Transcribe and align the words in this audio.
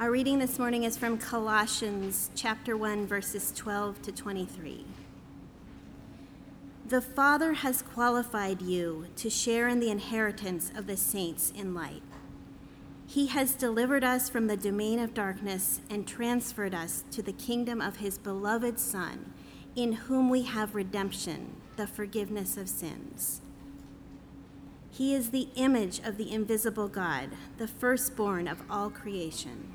Our 0.00 0.10
reading 0.10 0.38
this 0.38 0.58
morning 0.58 0.84
is 0.84 0.96
from 0.96 1.18
Colossians 1.18 2.30
chapter 2.34 2.74
1 2.74 3.06
verses 3.06 3.52
12 3.54 4.00
to 4.00 4.10
23. 4.10 4.86
The 6.88 7.02
Father 7.02 7.52
has 7.52 7.82
qualified 7.82 8.62
you 8.62 9.08
to 9.16 9.28
share 9.28 9.68
in 9.68 9.78
the 9.78 9.90
inheritance 9.90 10.72
of 10.74 10.86
the 10.86 10.96
saints 10.96 11.52
in 11.54 11.74
light. 11.74 12.00
He 13.06 13.26
has 13.26 13.52
delivered 13.52 14.02
us 14.02 14.30
from 14.30 14.46
the 14.46 14.56
domain 14.56 14.98
of 15.00 15.12
darkness 15.12 15.82
and 15.90 16.08
transferred 16.08 16.74
us 16.74 17.04
to 17.10 17.20
the 17.20 17.34
kingdom 17.34 17.82
of 17.82 17.96
his 17.96 18.16
beloved 18.16 18.80
Son, 18.80 19.34
in 19.76 19.92
whom 19.92 20.30
we 20.30 20.44
have 20.44 20.74
redemption, 20.74 21.56
the 21.76 21.86
forgiveness 21.86 22.56
of 22.56 22.70
sins. 22.70 23.42
He 24.90 25.14
is 25.14 25.28
the 25.28 25.48
image 25.56 26.00
of 26.02 26.16
the 26.16 26.32
invisible 26.32 26.88
God, 26.88 27.32
the 27.58 27.68
firstborn 27.68 28.48
of 28.48 28.62
all 28.70 28.88
creation. 28.88 29.74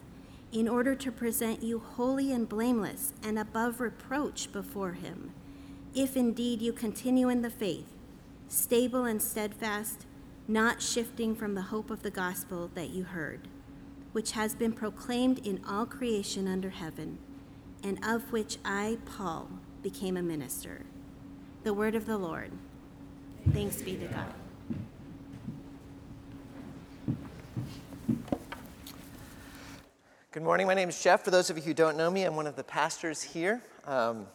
in 0.51 0.67
order 0.67 0.95
to 0.95 1.11
present 1.11 1.63
you 1.63 1.79
holy 1.79 2.31
and 2.31 2.47
blameless 2.47 3.13
and 3.23 3.39
above 3.39 3.79
reproach 3.79 4.51
before 4.51 4.93
him, 4.93 5.31
if 5.95 6.15
indeed 6.15 6.61
you 6.61 6.73
continue 6.73 7.29
in 7.29 7.41
the 7.41 7.49
faith, 7.49 7.87
stable 8.47 9.05
and 9.05 9.21
steadfast, 9.21 10.05
not 10.47 10.81
shifting 10.81 11.35
from 11.35 11.55
the 11.55 11.61
hope 11.63 11.89
of 11.89 12.03
the 12.03 12.11
gospel 12.11 12.69
that 12.75 12.89
you 12.89 13.03
heard, 13.03 13.47
which 14.11 14.31
has 14.31 14.53
been 14.53 14.73
proclaimed 14.73 15.39
in 15.45 15.61
all 15.67 15.85
creation 15.85 16.47
under 16.47 16.69
heaven, 16.69 17.17
and 17.83 18.03
of 18.05 18.31
which 18.31 18.57
I, 18.65 18.97
Paul, 19.05 19.49
became 19.81 20.17
a 20.17 20.21
minister. 20.21 20.83
The 21.63 21.73
word 21.73 21.95
of 21.95 22.05
the 22.05 22.17
Lord. 22.17 22.51
Thanks 23.53 23.81
be 23.81 23.95
to 23.95 24.07
God. 24.07 24.40
Good 30.33 30.43
morning. 30.43 30.65
My 30.65 30.75
name 30.75 30.87
is 30.87 31.03
Jeff. 31.03 31.25
For 31.25 31.29
those 31.29 31.49
of 31.49 31.57
you 31.57 31.63
who 31.63 31.73
don't 31.73 31.97
know 31.97 32.09
me, 32.09 32.23
I'm 32.23 32.37
one 32.37 32.47
of 32.47 32.55
the 32.55 32.63
pastors 32.63 33.21
here. 33.21 33.61
Um, 33.85 34.27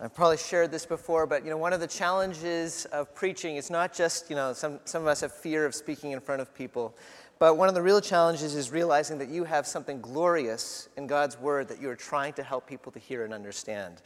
I've 0.00 0.14
probably 0.14 0.38
shared 0.38 0.70
this 0.70 0.86
before, 0.86 1.26
but 1.26 1.44
you 1.44 1.50
know, 1.50 1.58
one 1.58 1.74
of 1.74 1.80
the 1.80 1.86
challenges 1.86 2.86
of 2.86 3.14
preaching 3.14 3.56
is 3.56 3.68
not 3.68 3.92
just 3.92 4.30
you 4.30 4.36
know 4.36 4.54
some 4.54 4.80
some 4.86 5.02
of 5.02 5.08
us 5.08 5.20
have 5.20 5.34
fear 5.34 5.66
of 5.66 5.74
speaking 5.74 6.12
in 6.12 6.20
front 6.20 6.40
of 6.40 6.54
people, 6.54 6.96
but 7.38 7.58
one 7.58 7.68
of 7.68 7.74
the 7.74 7.82
real 7.82 8.00
challenges 8.00 8.54
is 8.54 8.70
realizing 8.70 9.18
that 9.18 9.28
you 9.28 9.44
have 9.44 9.66
something 9.66 10.00
glorious 10.00 10.88
in 10.96 11.06
God's 11.06 11.38
word 11.38 11.68
that 11.68 11.78
you 11.78 11.90
are 11.90 11.94
trying 11.94 12.32
to 12.32 12.42
help 12.42 12.66
people 12.66 12.90
to 12.92 12.98
hear 12.98 13.26
and 13.26 13.34
understand. 13.34 14.00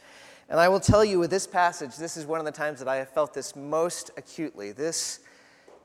And 0.49 0.59
I 0.59 0.67
will 0.67 0.81
tell 0.81 1.05
you 1.05 1.17
with 1.17 1.29
this 1.29 1.47
passage, 1.47 1.95
this 1.95 2.17
is 2.17 2.25
one 2.25 2.39
of 2.39 2.45
the 2.45 2.51
times 2.51 2.79
that 2.79 2.89
I 2.89 2.97
have 2.97 3.07
felt 3.07 3.33
this 3.33 3.55
most 3.55 4.11
acutely. 4.17 4.73
This 4.73 5.21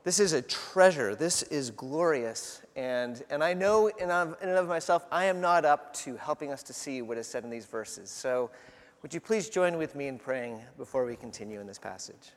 this 0.03 0.19
is 0.19 0.33
a 0.33 0.41
treasure. 0.41 1.15
This 1.15 1.43
is 1.43 1.69
glorious. 1.69 2.61
And, 2.75 3.23
and 3.29 3.43
I 3.43 3.53
know 3.53 3.87
in, 3.87 4.09
in 4.09 4.09
and 4.09 4.57
of 4.57 4.67
myself, 4.67 5.05
I 5.11 5.25
am 5.25 5.41
not 5.41 5.63
up 5.63 5.93
to 5.97 6.15
helping 6.17 6.51
us 6.51 6.63
to 6.63 6.73
see 6.73 7.01
what 7.01 7.17
is 7.17 7.27
said 7.27 7.43
in 7.43 7.49
these 7.49 7.65
verses. 7.65 8.09
So 8.09 8.49
would 9.01 9.13
you 9.13 9.19
please 9.19 9.49
join 9.49 9.77
with 9.77 9.95
me 9.95 10.07
in 10.07 10.17
praying 10.17 10.61
before 10.77 11.05
we 11.05 11.15
continue 11.15 11.59
in 11.59 11.67
this 11.67 11.79
passage? 11.79 12.31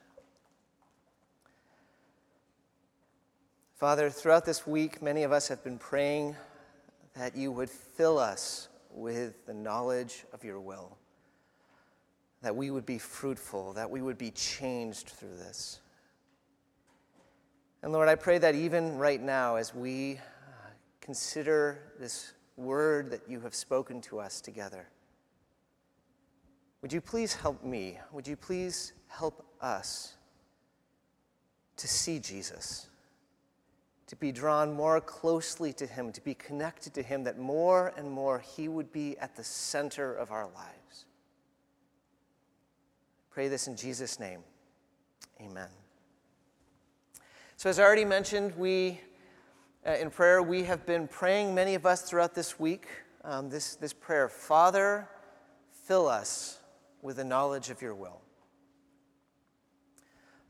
Father, 3.77 4.09
throughout 4.09 4.45
this 4.45 4.67
week, 4.67 5.03
many 5.03 5.25
of 5.25 5.33
us 5.33 5.49
have 5.49 5.63
been 5.65 5.79
praying 5.79 6.37
that 7.17 7.37
you 7.37 7.51
would 7.53 7.71
fill 7.71 8.19
us 8.19 8.69
with 8.91 9.47
the 9.47 9.55
knowledge 9.55 10.25
of 10.33 10.45
your 10.45 10.61
will, 10.61 10.97
that 12.43 12.55
we 12.55 12.71
would 12.71 12.87
be 12.87 12.99
fruitful, 12.99 13.73
that 13.73 13.91
we 13.91 14.01
would 14.01 14.19
be 14.19 14.31
changed 14.31 15.09
through 15.09 15.37
this. 15.37 15.81
And 17.85 17.93
Lord, 17.93 18.09
I 18.09 18.15
pray 18.15 18.39
that 18.39 18.55
even 18.55 18.97
right 18.97 19.21
now, 19.21 19.57
as 19.57 19.75
we 19.75 20.15
uh, 20.15 20.71
consider 21.03 21.93
this 22.01 22.33
word 22.57 23.11
that 23.11 23.29
you 23.29 23.41
have 23.41 23.55
spoken 23.55 24.01
to 24.01 24.21
us 24.21 24.41
together, 24.41 24.89
would 26.81 26.95
you 26.95 27.03
please 27.03 27.35
help 27.35 27.63
me? 27.63 27.99
Would 28.11 28.27
you 28.27 28.37
please 28.37 28.95
help 29.09 29.45
us 29.61 30.15
to 31.77 31.87
see 31.87 32.19
Jesus, 32.19 32.87
to 34.07 34.17
be 34.17 34.33
drawn 34.33 34.73
more 34.73 34.99
closely 34.99 35.75
to 35.75 35.87
him, 35.87 36.11
to 36.13 36.23
be 36.23 36.33
connected 36.33 36.95
to 36.95 37.03
him, 37.03 37.23
that 37.25 37.39
more 37.39 37.93
and 37.99 38.11
more 38.11 38.39
he 38.39 38.67
would 38.67 38.93
be 38.93 39.19
at 39.19 39.37
the 39.37 39.45
center 39.45 40.15
of 40.15 40.31
our 40.31 40.47
lives? 40.47 41.05
Pray 43.29 43.49
this 43.49 43.69
in 43.69 43.77
Jesus' 43.77 44.19
name. 44.19 44.41
Amen. 45.39 45.69
So, 47.65 47.71
as 47.71 47.79
I 47.79 47.83
already 47.85 48.05
mentioned, 48.05 48.53
we, 48.59 49.01
uh, 49.87 49.93
in 49.93 50.11
prayer, 50.11 50.43
we 50.43 50.65
have 50.65 50.85
been 50.85 51.09
praying, 51.09 51.55
many 51.55 51.75
of 51.75 51.87
us 51.87 52.03
throughout 52.03 52.35
this 52.35 52.61
week, 52.61 52.87
um, 53.25 53.49
this, 53.49 53.77
this 53.77 53.95
prayer 53.95 54.29
Father, 54.29 55.09
fill 55.87 56.07
us 56.07 56.59
with 57.01 57.17
the 57.17 57.25
knowledge 57.25 57.71
of 57.71 57.81
your 57.81 57.95
will. 57.95 58.21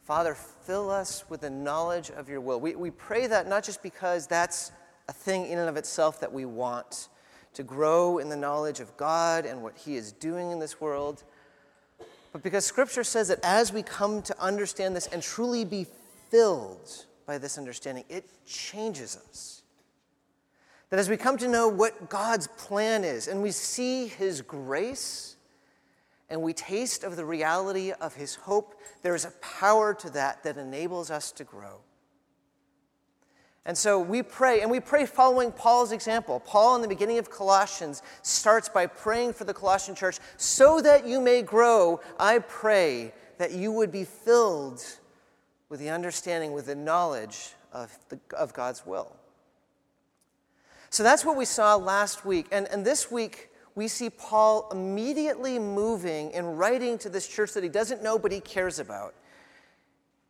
Father, 0.02 0.34
fill 0.34 0.90
us 0.90 1.22
with 1.30 1.42
the 1.42 1.50
knowledge 1.50 2.10
of 2.10 2.28
your 2.28 2.40
will. 2.40 2.58
We, 2.58 2.74
we 2.74 2.90
pray 2.90 3.28
that 3.28 3.46
not 3.46 3.62
just 3.62 3.80
because 3.80 4.26
that's 4.26 4.72
a 5.06 5.12
thing 5.12 5.46
in 5.46 5.60
and 5.60 5.68
of 5.68 5.76
itself 5.76 6.18
that 6.18 6.32
we 6.32 6.46
want 6.46 7.10
to 7.52 7.62
grow 7.62 8.18
in 8.18 8.28
the 8.28 8.36
knowledge 8.36 8.80
of 8.80 8.96
God 8.96 9.46
and 9.46 9.62
what 9.62 9.78
He 9.78 9.94
is 9.94 10.10
doing 10.10 10.50
in 10.50 10.58
this 10.58 10.80
world, 10.80 11.22
but 12.32 12.42
because 12.42 12.64
Scripture 12.64 13.04
says 13.04 13.28
that 13.28 13.38
as 13.44 13.72
we 13.72 13.84
come 13.84 14.20
to 14.22 14.36
understand 14.42 14.96
this 14.96 15.06
and 15.06 15.22
truly 15.22 15.64
be 15.64 15.86
filled 16.34 17.06
by 17.28 17.38
this 17.38 17.58
understanding, 17.58 18.02
it 18.08 18.28
changes 18.44 19.16
us. 19.28 19.62
That 20.90 20.98
as 20.98 21.08
we 21.08 21.16
come 21.16 21.38
to 21.38 21.46
know 21.46 21.68
what 21.68 22.10
God's 22.10 22.48
plan 22.48 23.04
is 23.04 23.28
and 23.28 23.40
we 23.40 23.52
see 23.52 24.08
His 24.08 24.42
grace 24.42 25.36
and 26.28 26.42
we 26.42 26.52
taste 26.52 27.04
of 27.04 27.14
the 27.14 27.24
reality 27.24 27.92
of 27.92 28.16
His 28.16 28.34
hope, 28.34 28.74
there 29.02 29.14
is 29.14 29.24
a 29.24 29.30
power 29.40 29.94
to 29.94 30.10
that 30.10 30.42
that 30.42 30.56
enables 30.56 31.08
us 31.08 31.30
to 31.32 31.44
grow. 31.44 31.78
And 33.64 33.78
so 33.78 34.00
we 34.00 34.20
pray, 34.24 34.60
and 34.60 34.68
we 34.68 34.80
pray 34.80 35.06
following 35.06 35.52
Paul's 35.52 35.92
example. 35.92 36.40
Paul, 36.40 36.74
in 36.74 36.82
the 36.82 36.88
beginning 36.88 37.18
of 37.18 37.30
Colossians, 37.30 38.02
starts 38.22 38.68
by 38.68 38.88
praying 38.88 39.34
for 39.34 39.44
the 39.44 39.54
Colossian 39.54 39.94
church 39.94 40.18
so 40.36 40.80
that 40.80 41.06
you 41.06 41.20
may 41.20 41.42
grow. 41.42 42.00
I 42.18 42.40
pray 42.40 43.14
that 43.38 43.52
you 43.52 43.70
would 43.70 43.92
be 43.92 44.02
filled 44.02 44.84
with 45.68 45.80
the 45.80 45.90
understanding, 45.90 46.52
with 46.52 46.66
the 46.66 46.74
knowledge 46.74 47.50
of, 47.72 47.96
the, 48.08 48.18
of 48.36 48.52
God's 48.54 48.86
will. 48.86 49.14
So 50.90 51.02
that's 51.02 51.24
what 51.24 51.36
we 51.36 51.44
saw 51.44 51.74
last 51.74 52.24
week. 52.24 52.46
And, 52.52 52.68
and 52.68 52.84
this 52.84 53.10
week, 53.10 53.50
we 53.74 53.88
see 53.88 54.10
Paul 54.10 54.68
immediately 54.70 55.58
moving 55.58 56.32
and 56.34 56.58
writing 56.58 56.98
to 56.98 57.08
this 57.08 57.26
church 57.26 57.52
that 57.54 57.64
he 57.64 57.68
doesn't 57.68 58.02
know 58.02 58.18
but 58.18 58.30
he 58.30 58.40
cares 58.40 58.78
about, 58.78 59.14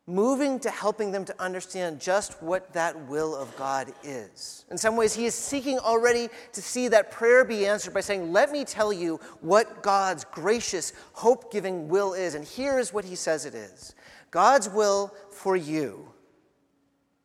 moving 0.06 0.58
to 0.60 0.70
helping 0.70 1.12
them 1.12 1.26
to 1.26 1.42
understand 1.42 2.00
just 2.00 2.42
what 2.42 2.72
that 2.72 2.98
will 3.08 3.36
of 3.36 3.54
God 3.58 3.92
is. 4.02 4.64
In 4.70 4.78
some 4.78 4.96
ways, 4.96 5.14
he 5.14 5.26
is 5.26 5.34
seeking 5.34 5.78
already 5.78 6.30
to 6.52 6.62
see 6.62 6.88
that 6.88 7.10
prayer 7.10 7.44
be 7.44 7.66
answered 7.66 7.92
by 7.92 8.00
saying, 8.00 8.32
Let 8.32 8.50
me 8.50 8.64
tell 8.64 8.92
you 8.92 9.20
what 9.42 9.82
God's 9.82 10.24
gracious, 10.24 10.94
hope 11.12 11.52
giving 11.52 11.88
will 11.88 12.14
is. 12.14 12.34
And 12.34 12.44
here 12.44 12.78
is 12.78 12.94
what 12.94 13.04
he 13.04 13.14
says 13.14 13.44
it 13.44 13.54
is 13.54 13.94
God's 14.34 14.68
will 14.68 15.14
for 15.30 15.54
you 15.54 16.08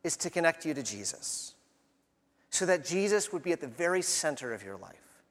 is 0.04 0.16
to 0.18 0.30
connect 0.30 0.64
you 0.64 0.76
to 0.76 0.84
Jesus 0.84 1.56
so 2.52 2.68
that 2.68 2.86
Jesus 2.86 3.34
would 3.34 3.42
be 3.42 3.52
at 3.52 3.60
the 3.60 3.68
very 3.68 4.04
center 4.04 4.54
of 4.54 4.62
your 4.62 4.78
life. 4.78 5.24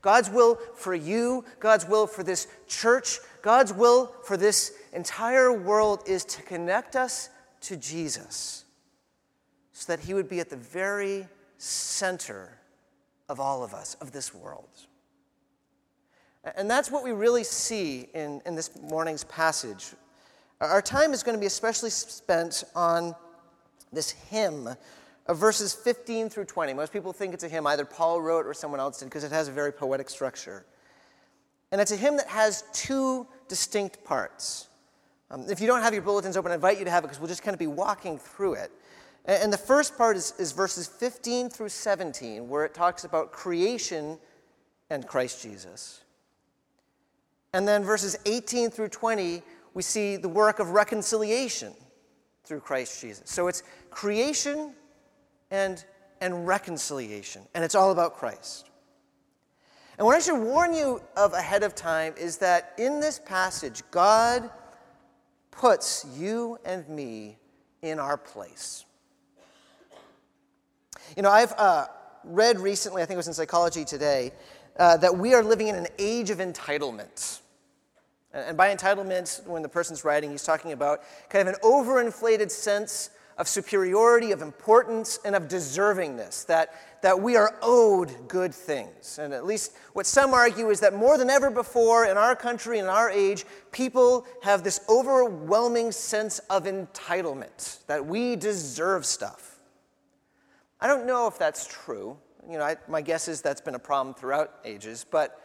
God's 0.00 0.30
will 0.30 0.60
for 0.76 0.94
you, 0.94 1.44
God's 1.58 1.88
will 1.88 2.06
for 2.06 2.22
this 2.22 2.46
church, 2.68 3.18
God's 3.42 3.72
will 3.72 4.14
for 4.22 4.36
this 4.36 4.72
entire 4.92 5.52
world 5.52 6.04
is 6.06 6.24
to 6.26 6.42
connect 6.42 6.94
us 6.94 7.28
to 7.62 7.76
Jesus 7.76 8.64
so 9.72 9.92
that 9.92 10.04
he 10.04 10.14
would 10.14 10.28
be 10.28 10.38
at 10.38 10.50
the 10.50 10.56
very 10.56 11.26
center 11.58 12.60
of 13.28 13.40
all 13.40 13.64
of 13.64 13.74
us, 13.74 13.96
of 14.00 14.12
this 14.12 14.32
world. 14.32 14.86
And 16.44 16.70
that's 16.70 16.90
what 16.90 17.04
we 17.04 17.12
really 17.12 17.44
see 17.44 18.08
in, 18.14 18.40
in 18.46 18.54
this 18.54 18.70
morning's 18.80 19.24
passage. 19.24 19.92
Our 20.60 20.82
time 20.82 21.12
is 21.12 21.22
going 21.22 21.36
to 21.36 21.40
be 21.40 21.46
especially 21.46 21.90
spent 21.90 22.64
on 22.74 23.14
this 23.92 24.10
hymn 24.10 24.68
of 25.26 25.38
verses 25.38 25.74
15 25.74 26.30
through 26.30 26.46
20. 26.46 26.72
Most 26.74 26.92
people 26.92 27.12
think 27.12 27.34
it's 27.34 27.44
a 27.44 27.48
hymn 27.48 27.66
either 27.66 27.84
Paul 27.84 28.20
wrote 28.20 28.46
or 28.46 28.54
someone 28.54 28.80
else 28.80 28.98
did 28.98 29.06
because 29.06 29.24
it 29.24 29.32
has 29.32 29.48
a 29.48 29.52
very 29.52 29.72
poetic 29.72 30.08
structure. 30.08 30.64
And 31.72 31.80
it's 31.80 31.92
a 31.92 31.96
hymn 31.96 32.16
that 32.16 32.26
has 32.28 32.64
two 32.72 33.26
distinct 33.48 34.02
parts. 34.04 34.68
Um, 35.30 35.44
if 35.48 35.60
you 35.60 35.66
don't 35.66 35.82
have 35.82 35.92
your 35.92 36.02
bulletins 36.02 36.36
open, 36.36 36.50
I 36.52 36.56
invite 36.56 36.78
you 36.78 36.84
to 36.84 36.90
have 36.90 37.04
it 37.04 37.08
because 37.08 37.20
we'll 37.20 37.28
just 37.28 37.42
kind 37.42 37.54
of 37.54 37.58
be 37.58 37.68
walking 37.68 38.18
through 38.18 38.54
it. 38.54 38.72
And, 39.26 39.44
and 39.44 39.52
the 39.52 39.58
first 39.58 39.96
part 39.96 40.16
is, 40.16 40.34
is 40.38 40.52
verses 40.52 40.86
15 40.86 41.50
through 41.50 41.68
17, 41.68 42.48
where 42.48 42.64
it 42.64 42.74
talks 42.74 43.04
about 43.04 43.30
creation 43.30 44.18
and 44.88 45.06
Christ 45.06 45.42
Jesus. 45.42 46.02
And 47.52 47.66
then 47.66 47.82
verses 47.82 48.16
18 48.26 48.70
through 48.70 48.88
20, 48.88 49.42
we 49.74 49.82
see 49.82 50.16
the 50.16 50.28
work 50.28 50.58
of 50.58 50.70
reconciliation 50.70 51.72
through 52.44 52.60
Christ 52.60 53.00
Jesus. 53.00 53.30
So 53.30 53.48
it's 53.48 53.62
creation 53.90 54.74
and, 55.50 55.84
and 56.20 56.46
reconciliation, 56.46 57.42
and 57.54 57.64
it's 57.64 57.74
all 57.74 57.90
about 57.90 58.14
Christ. 58.14 58.70
And 59.98 60.06
what 60.06 60.16
I 60.16 60.20
should 60.20 60.40
warn 60.40 60.72
you 60.72 61.02
of 61.16 61.34
ahead 61.34 61.62
of 61.62 61.74
time 61.74 62.14
is 62.16 62.38
that 62.38 62.72
in 62.78 63.00
this 63.00 63.18
passage, 63.18 63.82
God 63.90 64.48
puts 65.50 66.06
you 66.16 66.58
and 66.64 66.88
me 66.88 67.36
in 67.82 67.98
our 67.98 68.16
place. 68.16 68.84
You 71.16 71.22
know, 71.22 71.30
I've 71.30 71.52
uh, 71.52 71.86
read 72.24 72.60
recently, 72.60 73.02
I 73.02 73.04
think 73.04 73.16
it 73.16 73.18
was 73.18 73.28
in 73.28 73.34
Psychology 73.34 73.84
Today, 73.84 74.32
uh, 74.78 74.96
that 74.98 75.16
we 75.16 75.34
are 75.34 75.42
living 75.42 75.68
in 75.68 75.74
an 75.74 75.86
age 75.98 76.30
of 76.30 76.38
entitlement. 76.38 77.40
And 78.32 78.56
by 78.56 78.74
entitlement, 78.74 79.44
when 79.46 79.62
the 79.62 79.68
person's 79.68 80.04
writing, 80.04 80.30
he's 80.30 80.44
talking 80.44 80.72
about 80.72 81.02
kind 81.28 81.48
of 81.48 81.54
an 81.54 81.60
overinflated 81.62 82.50
sense 82.50 83.10
of 83.38 83.48
superiority, 83.48 84.32
of 84.32 84.42
importance, 84.42 85.18
and 85.24 85.34
of 85.34 85.48
deservingness, 85.48 86.44
that, 86.46 86.74
that 87.00 87.18
we 87.18 87.36
are 87.36 87.56
owed 87.62 88.28
good 88.28 88.54
things. 88.54 89.18
And 89.18 89.32
at 89.32 89.46
least 89.46 89.72
what 89.94 90.06
some 90.06 90.34
argue 90.34 90.68
is 90.68 90.80
that 90.80 90.94
more 90.94 91.16
than 91.16 91.30
ever 91.30 91.50
before 91.50 92.04
in 92.04 92.18
our 92.18 92.36
country, 92.36 92.78
in 92.78 92.84
our 92.84 93.10
age, 93.10 93.46
people 93.72 94.26
have 94.42 94.62
this 94.62 94.80
overwhelming 94.90 95.90
sense 95.90 96.38
of 96.50 96.64
entitlement, 96.64 97.84
that 97.86 98.04
we 98.04 98.36
deserve 98.36 99.06
stuff. 99.06 99.58
I 100.78 100.86
don't 100.86 101.06
know 101.06 101.26
if 101.26 101.38
that's 101.38 101.66
true. 101.66 102.18
You 102.48 102.58
know, 102.58 102.64
I, 102.64 102.76
my 102.88 103.00
guess 103.00 103.28
is 103.28 103.42
that's 103.42 103.60
been 103.60 103.74
a 103.74 103.80
problem 103.80 104.14
throughout 104.14 104.54
ages, 104.64 105.04
but 105.10 105.40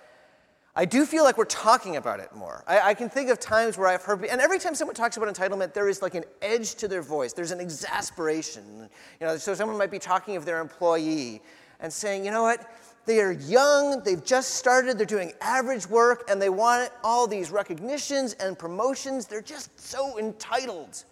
I 0.77 0.83
do 0.83 1.05
feel 1.05 1.23
like 1.23 1.37
we're 1.37 1.45
talking 1.45 1.95
about 1.95 2.19
it 2.19 2.35
more. 2.35 2.63
I, 2.67 2.89
I, 2.89 2.93
can 2.93 3.09
think 3.09 3.29
of 3.29 3.39
times 3.39 3.77
where 3.77 3.87
I've 3.87 4.03
heard, 4.03 4.25
and 4.25 4.41
every 4.41 4.59
time 4.59 4.75
someone 4.75 4.93
talks 4.93 5.15
about 5.15 5.33
entitlement, 5.33 5.73
there 5.73 5.87
is 5.87 6.01
like 6.01 6.15
an 6.15 6.25
edge 6.41 6.75
to 6.75 6.89
their 6.89 7.01
voice. 7.01 7.31
There's 7.31 7.51
an 7.51 7.61
exasperation. 7.61 8.89
You 9.21 9.27
know, 9.27 9.37
so 9.37 9.53
someone 9.53 9.77
might 9.77 9.91
be 9.91 9.99
talking 9.99 10.35
of 10.35 10.43
their 10.43 10.59
employee 10.59 11.41
and 11.79 11.91
saying, 11.91 12.25
you 12.25 12.31
know 12.31 12.43
what? 12.43 12.69
They 13.05 13.21
are 13.21 13.31
young, 13.31 14.03
they've 14.03 14.23
just 14.23 14.55
started, 14.55 14.97
they're 14.97 15.05
doing 15.05 15.31
average 15.39 15.87
work, 15.87 16.29
and 16.29 16.41
they 16.41 16.49
want 16.49 16.91
all 17.03 17.27
these 17.27 17.51
recognitions 17.51 18.33
and 18.33 18.57
promotions. 18.57 19.27
They're 19.27 19.41
just 19.41 19.79
so 19.79 20.17
entitled. 20.19 21.05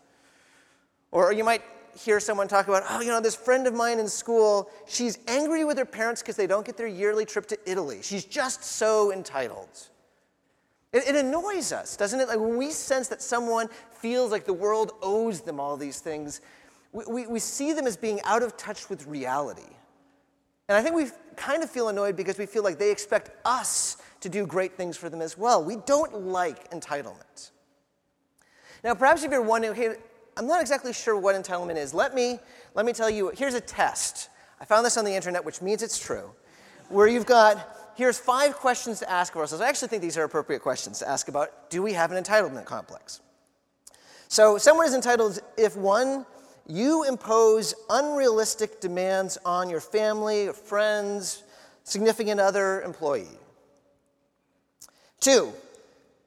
Or 1.11 1.31
you 1.31 1.43
might 1.43 1.61
hear 1.97 2.19
someone 2.19 2.47
talk 2.47 2.67
about, 2.67 2.83
oh, 2.89 3.01
you 3.01 3.07
know, 3.07 3.21
this 3.21 3.35
friend 3.35 3.67
of 3.67 3.73
mine 3.73 3.99
in 3.99 4.07
school, 4.07 4.69
she's 4.87 5.19
angry 5.27 5.65
with 5.65 5.77
her 5.77 5.85
parents 5.85 6.21
because 6.21 6.35
they 6.35 6.47
don't 6.47 6.65
get 6.65 6.77
their 6.77 6.87
yearly 6.87 7.25
trip 7.25 7.45
to 7.47 7.57
Italy. 7.65 7.99
She's 8.01 8.25
just 8.25 8.63
so 8.63 9.11
entitled. 9.11 9.69
It, 10.91 11.07
it, 11.07 11.15
annoys 11.15 11.71
us, 11.71 11.97
doesn't 11.97 12.19
it? 12.19 12.27
Like 12.27 12.39
when 12.39 12.57
we 12.57 12.69
sense 12.71 13.07
that 13.07 13.21
someone 13.21 13.67
feels 13.91 14.31
like 14.31 14.45
the 14.45 14.53
world 14.53 14.91
owes 15.01 15.41
them 15.41 15.59
all 15.59 15.75
these 15.75 15.99
things, 15.99 16.41
we, 16.91 17.03
we, 17.07 17.27
we 17.27 17.39
see 17.39 17.73
them 17.73 17.87
as 17.87 17.97
being 17.97 18.21
out 18.23 18.43
of 18.43 18.55
touch 18.57 18.89
with 18.89 19.07
reality. 19.07 19.61
And 20.69 20.77
I 20.77 20.81
think 20.81 20.95
we 20.95 21.07
kind 21.35 21.63
of 21.63 21.69
feel 21.69 21.89
annoyed 21.89 22.15
because 22.15 22.37
we 22.37 22.45
feel 22.45 22.63
like 22.63 22.77
they 22.77 22.91
expect 22.91 23.31
us 23.43 23.97
to 24.21 24.29
do 24.29 24.45
great 24.45 24.77
things 24.77 24.95
for 24.95 25.09
them 25.09 25.21
as 25.21 25.37
well. 25.37 25.63
We 25.63 25.77
don't 25.85 26.27
like 26.27 26.71
entitlement. 26.71 27.51
Now, 28.83 28.93
perhaps 28.93 29.23
if 29.23 29.31
you're 29.31 29.41
wondering, 29.41 29.73
okay, 29.73 29.95
I'm 30.35 30.47
not 30.47 30.61
exactly 30.61 30.93
sure 30.93 31.17
what 31.17 31.35
entitlement 31.35 31.77
is. 31.77 31.93
Let 31.93 32.15
me, 32.15 32.39
let 32.73 32.85
me 32.85 32.93
tell 32.93 33.09
you, 33.09 33.31
here's 33.35 33.53
a 33.53 33.61
test. 33.61 34.29
I 34.59 34.65
found 34.65 34.85
this 34.85 34.97
on 34.97 35.05
the 35.05 35.13
internet, 35.13 35.43
which 35.43 35.61
means 35.61 35.83
it's 35.83 35.99
true, 35.99 36.31
where 36.89 37.07
you've 37.07 37.25
got, 37.25 37.91
here's 37.95 38.17
five 38.17 38.55
questions 38.55 38.99
to 38.99 39.09
ask 39.09 39.35
of 39.35 39.41
ourselves. 39.41 39.61
I 39.61 39.69
actually 39.69 39.89
think 39.89 40.01
these 40.01 40.17
are 40.17 40.23
appropriate 40.23 40.61
questions 40.61 40.99
to 40.99 41.09
ask 41.09 41.27
about 41.27 41.69
do 41.69 41.83
we 41.83 41.93
have 41.93 42.11
an 42.11 42.23
entitlement 42.23 42.65
complex? 42.65 43.21
So, 44.27 44.57
someone 44.57 44.87
is 44.87 44.95
entitled 44.95 45.39
if 45.57 45.75
one, 45.75 46.25
you 46.65 47.03
impose 47.03 47.75
unrealistic 47.89 48.79
demands 48.79 49.37
on 49.45 49.69
your 49.69 49.81
family, 49.81 50.47
friends, 50.47 51.43
significant 51.83 52.39
other, 52.39 52.81
employee. 52.81 53.27
Two, 55.19 55.53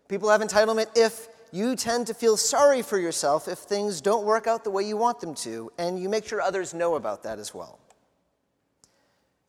people 0.09 0.29
have 0.29 0.41
entitlement 0.41 0.87
if 0.95 1.29
you 1.53 1.77
tend 1.77 2.07
to 2.09 2.15
feel 2.15 2.37
sorry 2.37 2.83
for 2.83 2.99
yourself 2.99 3.49
if 3.49 3.59
things 3.59 4.01
don't 4.01 4.25
work 4.25 4.47
out 4.47 4.65
the 4.65 4.71
way 4.71 4.83
you 4.83 4.97
want 4.97 5.21
them 5.21 5.35
to, 5.37 5.71
and 5.79 5.99
you 5.99 6.09
make 6.09 6.27
sure 6.27 6.41
others 6.41 6.75
know 6.75 6.95
about 6.95 7.23
that 7.23 7.39
as 7.39 7.55
well. 7.55 7.79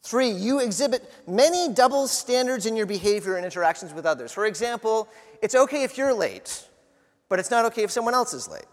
Three, 0.04 0.30
you 0.30 0.60
exhibit 0.60 1.12
many 1.28 1.74
double 1.74 2.08
standards 2.08 2.66
in 2.66 2.76
your 2.78 2.86
behavior 2.86 3.36
and 3.36 3.46
interactions 3.46 3.94
with 3.94 4.06
others. 4.06 4.32
For 4.32 4.46
example, 4.46 5.10
it's 5.42 5.54
okay 5.54 5.84
if 5.84 5.98
you're 5.98 6.14
late, 6.14 6.66
but 7.28 7.40
it's 7.40 7.52
not 7.52 7.66
okay 7.66 7.84
if 7.84 7.92
someone 7.92 8.14
else 8.14 8.34
is 8.34 8.48
late. 8.48 8.66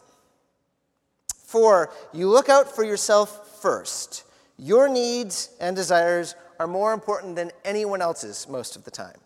Four, 1.34 1.92
you 2.12 2.28
look 2.28 2.48
out 2.48 2.74
for 2.74 2.84
yourself 2.84 3.60
first. 3.60 4.24
Your 4.58 4.88
needs 4.88 5.50
and 5.60 5.74
desires 5.74 6.36
are 6.60 6.66
more 6.66 6.92
important 6.92 7.34
than 7.34 7.50
anyone 7.64 8.00
else's 8.00 8.48
most 8.48 8.76
of 8.76 8.84
the 8.84 8.90
time. 8.90 9.18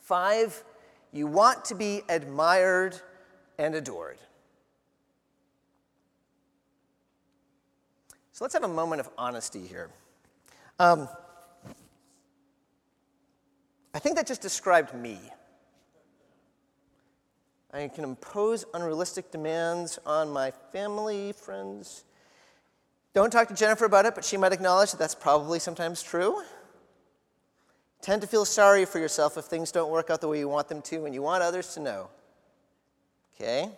Five, 0.00 0.64
you 1.12 1.26
want 1.26 1.64
to 1.66 1.74
be 1.74 2.02
admired 2.08 2.98
and 3.58 3.74
adored. 3.74 4.18
So 8.32 8.44
let's 8.44 8.54
have 8.54 8.64
a 8.64 8.68
moment 8.68 9.00
of 9.00 9.10
honesty 9.18 9.66
here. 9.66 9.90
Um, 10.78 11.08
I 13.94 13.98
think 13.98 14.16
that 14.16 14.26
just 14.26 14.40
described 14.40 14.94
me. 14.94 15.18
I 17.74 17.88
can 17.88 18.04
impose 18.04 18.64
unrealistic 18.74 19.30
demands 19.30 19.98
on 20.06 20.30
my 20.30 20.50
family, 20.72 21.32
friends. 21.32 22.04
Don't 23.14 23.30
talk 23.30 23.48
to 23.48 23.54
Jennifer 23.54 23.84
about 23.84 24.06
it, 24.06 24.14
but 24.14 24.24
she 24.24 24.38
might 24.38 24.52
acknowledge 24.52 24.90
that 24.92 24.98
that's 24.98 25.14
probably 25.14 25.58
sometimes 25.58 26.02
true. 26.02 26.42
Tend 28.02 28.20
to 28.20 28.26
feel 28.26 28.44
sorry 28.44 28.84
for 28.84 28.98
yourself 28.98 29.38
if 29.38 29.44
things 29.44 29.70
don't 29.70 29.90
work 29.90 30.10
out 30.10 30.20
the 30.20 30.28
way 30.28 30.40
you 30.40 30.48
want 30.48 30.68
them 30.68 30.82
to, 30.82 31.06
and 31.06 31.14
you 31.14 31.22
want 31.22 31.42
others 31.42 31.72
to 31.74 31.80
know. 31.80 32.10
Okay? 33.34 33.70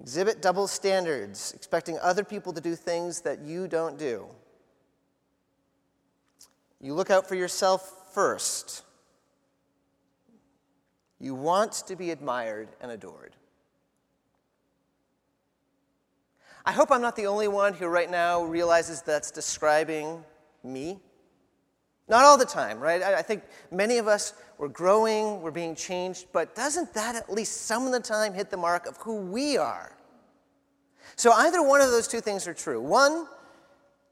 Exhibit 0.00 0.40
double 0.40 0.66
standards, 0.66 1.52
expecting 1.54 1.98
other 2.00 2.24
people 2.24 2.52
to 2.54 2.60
do 2.62 2.74
things 2.74 3.20
that 3.20 3.42
you 3.42 3.68
don't 3.68 3.98
do. 3.98 4.26
You 6.80 6.94
look 6.94 7.10
out 7.10 7.28
for 7.28 7.34
yourself 7.34 8.12
first. 8.14 8.82
You 11.20 11.34
want 11.34 11.72
to 11.86 11.94
be 11.94 12.10
admired 12.10 12.68
and 12.80 12.90
adored. 12.90 13.36
I 16.64 16.72
hope 16.72 16.90
I'm 16.90 17.02
not 17.02 17.16
the 17.16 17.26
only 17.26 17.48
one 17.48 17.74
who 17.74 17.86
right 17.86 18.10
now 18.10 18.42
realizes 18.42 19.02
that's 19.02 19.30
describing 19.30 20.24
me. 20.64 21.00
Not 22.12 22.26
all 22.26 22.36
the 22.36 22.44
time, 22.44 22.78
right? 22.78 23.02
I, 23.02 23.22
think 23.22 23.42
many 23.70 23.96
of 23.96 24.06
us, 24.06 24.34
we're 24.58 24.68
growing, 24.68 25.40
we're 25.40 25.50
being 25.50 25.74
changed, 25.74 26.26
but 26.30 26.54
doesn't 26.54 26.92
that 26.92 27.16
at 27.16 27.32
least 27.32 27.62
some 27.62 27.86
of 27.86 27.92
the 27.92 28.00
time 28.00 28.34
hit 28.34 28.50
the 28.50 28.56
mark 28.58 28.84
of 28.84 28.98
who 28.98 29.16
we 29.16 29.56
are? 29.56 29.96
So 31.16 31.32
either 31.32 31.62
one 31.62 31.80
of 31.80 31.90
those 31.90 32.06
two 32.06 32.20
things 32.20 32.46
are 32.46 32.52
true. 32.52 32.82
One, 32.82 33.26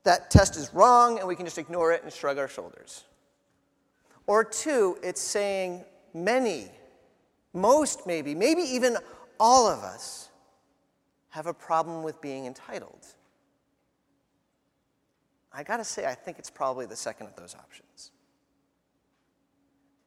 that 0.05 0.31
test 0.31 0.57
is 0.57 0.73
wrong 0.73 1.19
and 1.19 1.29
we 1.29 1.37
can 1.37 1.45
just 1.45 1.59
ignore 1.59 1.93
it 1.93 2.03
and 2.03 2.11
shrug 2.11 2.39
our 2.39 2.49
shoulders. 2.49 3.05
Or 4.27 4.45
two, 4.45 4.97
it's 5.03 5.21
saying 5.21 5.85
many, 6.15 6.71
most 7.53 8.07
maybe, 8.07 8.35
maybe 8.35 8.63
even 8.63 8.97
all 9.39 9.67
of 9.69 9.81
us 9.81 10.31
have 11.29 11.47
a 11.47 11.53
problem 11.53 12.03
with 12.03 12.19
being 12.23 12.47
entitled. 12.47 13.05
I 15.53 15.63
gotta 15.63 15.85
say, 15.85 16.07
I 16.07 16.15
think 16.15 16.39
it's 16.39 16.51
probably 16.51 16.87
the 16.87 16.97
second 16.97 17.27
of 17.27 17.37
those 17.37 17.55
options. 17.55 18.13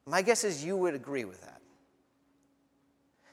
My 0.06 0.22
guess 0.22 0.44
is 0.44 0.64
you 0.64 0.76
would 0.76 0.94
agree 0.94 1.24
with 1.24 1.40
that. 1.42 1.60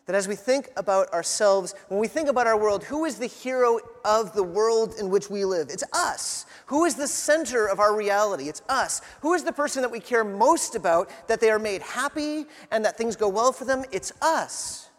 That 0.07 0.15
as 0.15 0.27
we 0.27 0.35
think 0.35 0.69
about 0.75 1.13
ourselves, 1.13 1.75
when 1.87 1.99
we 1.99 2.07
think 2.07 2.27
about 2.27 2.47
our 2.47 2.57
world, 2.57 2.83
who 2.83 3.05
is 3.05 3.17
the 3.17 3.27
hero 3.27 3.79
of 4.03 4.33
the 4.33 4.43
world 4.43 4.95
in 4.99 5.09
which 5.09 5.29
we 5.29 5.45
live? 5.45 5.69
It's 5.69 5.83
us. 5.93 6.45
Who 6.65 6.85
is 6.85 6.95
the 6.95 7.07
center 7.07 7.67
of 7.67 7.79
our 7.79 7.95
reality? 7.95 8.49
It's 8.49 8.61
us. 8.67 9.01
Who 9.21 9.33
is 9.33 9.43
the 9.43 9.53
person 9.53 9.81
that 9.81 9.91
we 9.91 9.99
care 9.99 10.23
most 10.23 10.75
about, 10.75 11.09
that 11.27 11.39
they 11.39 11.51
are 11.51 11.59
made 11.59 11.81
happy 11.81 12.45
and 12.71 12.83
that 12.83 12.97
things 12.97 13.15
go 13.15 13.29
well 13.29 13.51
for 13.51 13.65
them? 13.65 13.85
It's 13.91 14.11
us. 14.21 14.89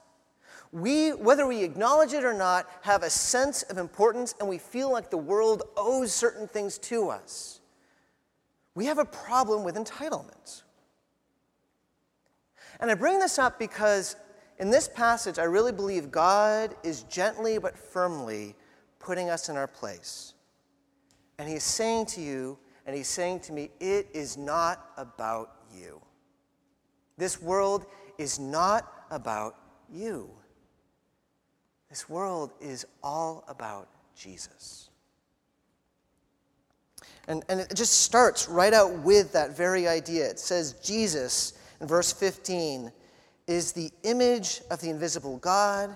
We, 0.72 1.10
whether 1.10 1.46
we 1.46 1.62
acknowledge 1.62 2.14
it 2.14 2.24
or 2.24 2.32
not, 2.32 2.66
have 2.80 3.02
a 3.02 3.10
sense 3.10 3.62
of 3.64 3.76
importance 3.76 4.34
and 4.40 4.48
we 4.48 4.56
feel 4.58 4.90
like 4.90 5.10
the 5.10 5.18
world 5.18 5.62
owes 5.76 6.12
certain 6.12 6.48
things 6.48 6.78
to 6.78 7.10
us. 7.10 7.60
We 8.74 8.86
have 8.86 8.98
a 8.98 9.04
problem 9.04 9.64
with 9.64 9.76
entitlement. 9.76 10.62
And 12.80 12.90
I 12.90 12.94
bring 12.94 13.18
this 13.18 13.38
up 13.38 13.58
because 13.58 14.16
in 14.58 14.70
this 14.70 14.88
passage, 14.88 15.38
I 15.38 15.44
really 15.44 15.72
believe 15.72 16.10
God 16.10 16.74
is 16.82 17.02
gently 17.04 17.58
but 17.58 17.78
firmly 17.78 18.54
putting 18.98 19.28
us 19.28 19.50
in 19.50 19.56
our 19.56 19.66
place. 19.66 20.32
And 21.38 21.48
He's 21.48 21.64
saying 21.64 22.06
to 22.06 22.20
you, 22.20 22.58
and 22.86 22.96
He's 22.96 23.08
saying 23.08 23.40
to 23.40 23.52
me, 23.52 23.70
it 23.78 24.08
is 24.14 24.38
not 24.38 24.90
about 24.96 25.56
you. 25.74 26.00
This 27.18 27.42
world 27.42 27.86
is 28.18 28.38
not 28.38 28.90
about 29.10 29.56
you. 29.90 30.30
This 31.92 32.08
world 32.08 32.52
is 32.58 32.86
all 33.02 33.44
about 33.48 33.86
Jesus. 34.16 34.88
And, 37.28 37.44
and 37.50 37.60
it 37.60 37.74
just 37.74 38.00
starts 38.00 38.48
right 38.48 38.72
out 38.72 39.00
with 39.00 39.34
that 39.34 39.54
very 39.54 39.86
idea. 39.86 40.24
It 40.24 40.38
says, 40.38 40.72
Jesus, 40.82 41.52
in 41.82 41.86
verse 41.86 42.10
15, 42.10 42.90
is 43.46 43.72
the 43.72 43.90
image 44.04 44.62
of 44.70 44.80
the 44.80 44.88
invisible 44.88 45.36
God, 45.36 45.94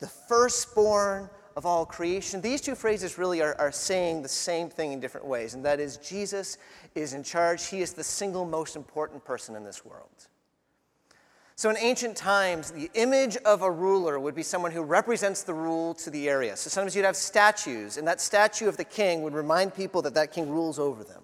the 0.00 0.06
firstborn 0.06 1.30
of 1.56 1.64
all 1.64 1.86
creation. 1.86 2.42
These 2.42 2.60
two 2.60 2.74
phrases 2.74 3.16
really 3.16 3.40
are, 3.40 3.58
are 3.58 3.72
saying 3.72 4.20
the 4.20 4.28
same 4.28 4.68
thing 4.68 4.92
in 4.92 5.00
different 5.00 5.26
ways, 5.26 5.54
and 5.54 5.64
that 5.64 5.80
is 5.80 5.96
Jesus 5.96 6.58
is 6.94 7.14
in 7.14 7.22
charge. 7.22 7.68
He 7.68 7.80
is 7.80 7.94
the 7.94 8.04
single 8.04 8.44
most 8.44 8.76
important 8.76 9.24
person 9.24 9.56
in 9.56 9.64
this 9.64 9.82
world. 9.82 10.28
So, 11.54 11.68
in 11.70 11.76
ancient 11.76 12.16
times, 12.16 12.70
the 12.70 12.90
image 12.94 13.36
of 13.38 13.62
a 13.62 13.70
ruler 13.70 14.18
would 14.18 14.34
be 14.34 14.42
someone 14.42 14.72
who 14.72 14.82
represents 14.82 15.42
the 15.42 15.54
rule 15.54 15.94
to 15.94 16.10
the 16.10 16.28
area. 16.28 16.56
So, 16.56 16.70
sometimes 16.70 16.96
you'd 16.96 17.04
have 17.04 17.16
statues, 17.16 17.98
and 17.98 18.08
that 18.08 18.20
statue 18.20 18.68
of 18.68 18.76
the 18.76 18.84
king 18.84 19.22
would 19.22 19.34
remind 19.34 19.74
people 19.74 20.02
that 20.02 20.14
that 20.14 20.32
king 20.32 20.48
rules 20.48 20.78
over 20.78 21.04
them. 21.04 21.22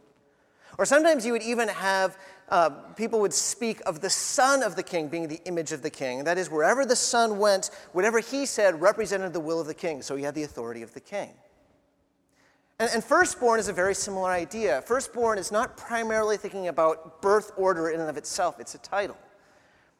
Or 0.77 0.85
sometimes 0.85 1.27
you 1.27 1.33
would 1.33 1.43
even 1.43 1.69
have 1.69 2.17
uh, 2.51 2.71
people 2.97 3.21
would 3.21 3.35
speak 3.35 3.81
of 3.85 4.01
the 4.01 4.09
son 4.09 4.63
of 4.63 4.75
the 4.75 4.83
king 4.83 5.09
being 5.09 5.29
the 5.29 5.41
image 5.45 5.73
of 5.73 5.83
the 5.83 5.91
king. 5.91 6.25
That 6.25 6.39
is, 6.39 6.51
wherever 6.51 6.87
the 6.87 6.97
son 6.97 7.39
went, 7.39 7.71
whatever 7.93 8.21
he 8.21 8.47
said 8.47 8.81
represented 8.81 9.33
the 9.33 9.41
will 9.41 9.61
of 9.61 9.67
the 9.67 9.75
king. 9.75 10.01
So 10.03 10.17
he 10.17 10.23
had 10.23 10.35
the 10.35 10.45
authority 10.45 10.83
of 10.83 10.95
the 10.95 11.01
king. 11.01 11.31
And, 12.79 12.91
and 12.95 13.05
firstborn 13.05 13.61
is 13.61 13.69
a 13.69 13.73
very 13.73 13.95
similar 13.95 14.31
idea. 14.31 14.83
Firstborn 14.83 15.39
is 15.39 15.53
not 15.53 15.77
primarily 15.77 16.37
thinking 16.37 16.69
about 16.69 17.21
birth 17.21 17.53
order 17.57 17.91
in 17.91 18.01
and 18.01 18.09
of 18.09 18.17
itself, 18.17 18.61
it's 18.61 18.75
a 18.75 18.79
title. 18.79 19.19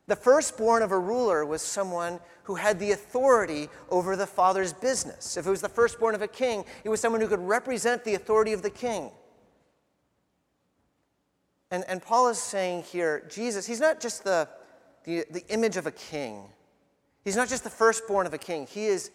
The 0.09 0.17
firstborn 0.17 0.83
of 0.83 0.91
a 0.91 0.99
ruler 0.99 1.45
was 1.45 1.61
someone 1.63 2.19
who 2.45 2.55
had 2.55 2.79
the 2.79 2.93
authority 2.93 3.69
over 3.91 4.17
the 4.17 4.27
father's 4.27 4.73
business. 4.73 5.37
If 5.37 5.47
it 5.47 5.51
was 5.51 5.61
the 5.61 5.69
firstborn 5.69 6.15
of 6.15 6.23
a 6.23 6.29
king, 6.29 6.65
it 6.83 6.89
was 6.89 6.99
someone 6.99 7.21
who 7.21 7.29
could 7.29 7.47
represent 7.47 8.05
the 8.05 8.15
authority 8.15 8.55
of 8.55 8.63
the 8.63 8.71
king. 8.71 9.11
And, 11.71 11.85
and 11.87 12.01
Paul 12.01 12.29
is 12.29 12.39
saying 12.39 12.85
here, 12.85 13.29
Jesus, 13.29 13.67
he's 13.67 13.81
not 13.81 14.01
just 14.01 14.25
the, 14.25 14.49
the, 15.05 15.27
the 15.31 15.47
image 15.49 15.77
of 15.77 15.87
a 15.87 15.93
king. 15.93 16.45
He's 17.23 17.37
not 17.37 17.51
just 17.51 17.63
the 17.63 17.71
firstborn 17.71 18.27
of 18.27 18.33
a 18.33 18.39
king. 18.39 18.67
He 18.67 18.87
is 18.87 19.11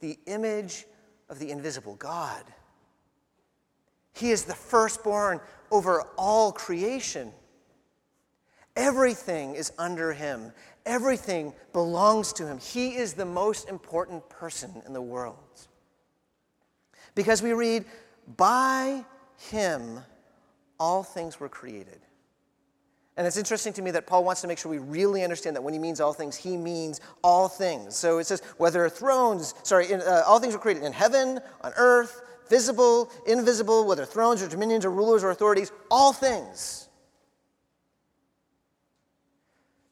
the 0.00 0.18
image 0.26 0.86
of 1.28 1.38
the 1.38 1.52
invisible 1.52 1.94
God. 1.94 2.42
He 4.12 4.32
is 4.32 4.42
the 4.42 4.54
firstborn 4.54 5.40
over 5.70 6.02
all 6.18 6.50
creation. 6.50 7.32
Everything 8.76 9.54
is 9.54 9.72
under 9.78 10.12
him, 10.12 10.52
everything 10.86 11.52
belongs 11.72 12.32
to 12.34 12.46
him. 12.46 12.58
He 12.58 12.96
is 12.96 13.12
the 13.12 13.26
most 13.26 13.68
important 13.68 14.28
person 14.28 14.82
in 14.86 14.92
the 14.92 15.02
world. 15.02 15.36
Because 17.14 17.42
we 17.42 17.52
read, 17.52 17.84
by 18.36 19.04
him 19.50 20.00
all 20.80 21.02
things 21.02 21.38
were 21.38 21.48
created. 21.48 22.00
And 23.16 23.26
it's 23.26 23.36
interesting 23.36 23.74
to 23.74 23.82
me 23.82 23.90
that 23.90 24.06
Paul 24.06 24.24
wants 24.24 24.40
to 24.40 24.48
make 24.48 24.56
sure 24.56 24.70
we 24.70 24.78
really 24.78 25.22
understand 25.22 25.54
that 25.56 25.62
when 25.62 25.74
he 25.74 25.78
means 25.78 26.00
all 26.00 26.14
things, 26.14 26.34
he 26.34 26.56
means 26.56 27.00
all 27.22 27.46
things. 27.46 27.94
So 27.94 28.18
it 28.18 28.24
says, 28.24 28.40
whether 28.56 28.88
thrones, 28.88 29.54
sorry, 29.64 29.92
in, 29.92 30.00
uh, 30.00 30.22
all 30.26 30.40
things 30.40 30.54
were 30.54 30.60
created 30.60 30.82
in 30.82 30.94
heaven, 30.94 31.38
on 31.60 31.72
earth, 31.76 32.22
visible, 32.48 33.10
invisible, 33.26 33.86
whether 33.86 34.06
thrones 34.06 34.42
or 34.42 34.48
dominions 34.48 34.86
or 34.86 34.90
rulers 34.90 35.22
or 35.22 35.30
authorities, 35.30 35.70
all 35.90 36.14
things. 36.14 36.88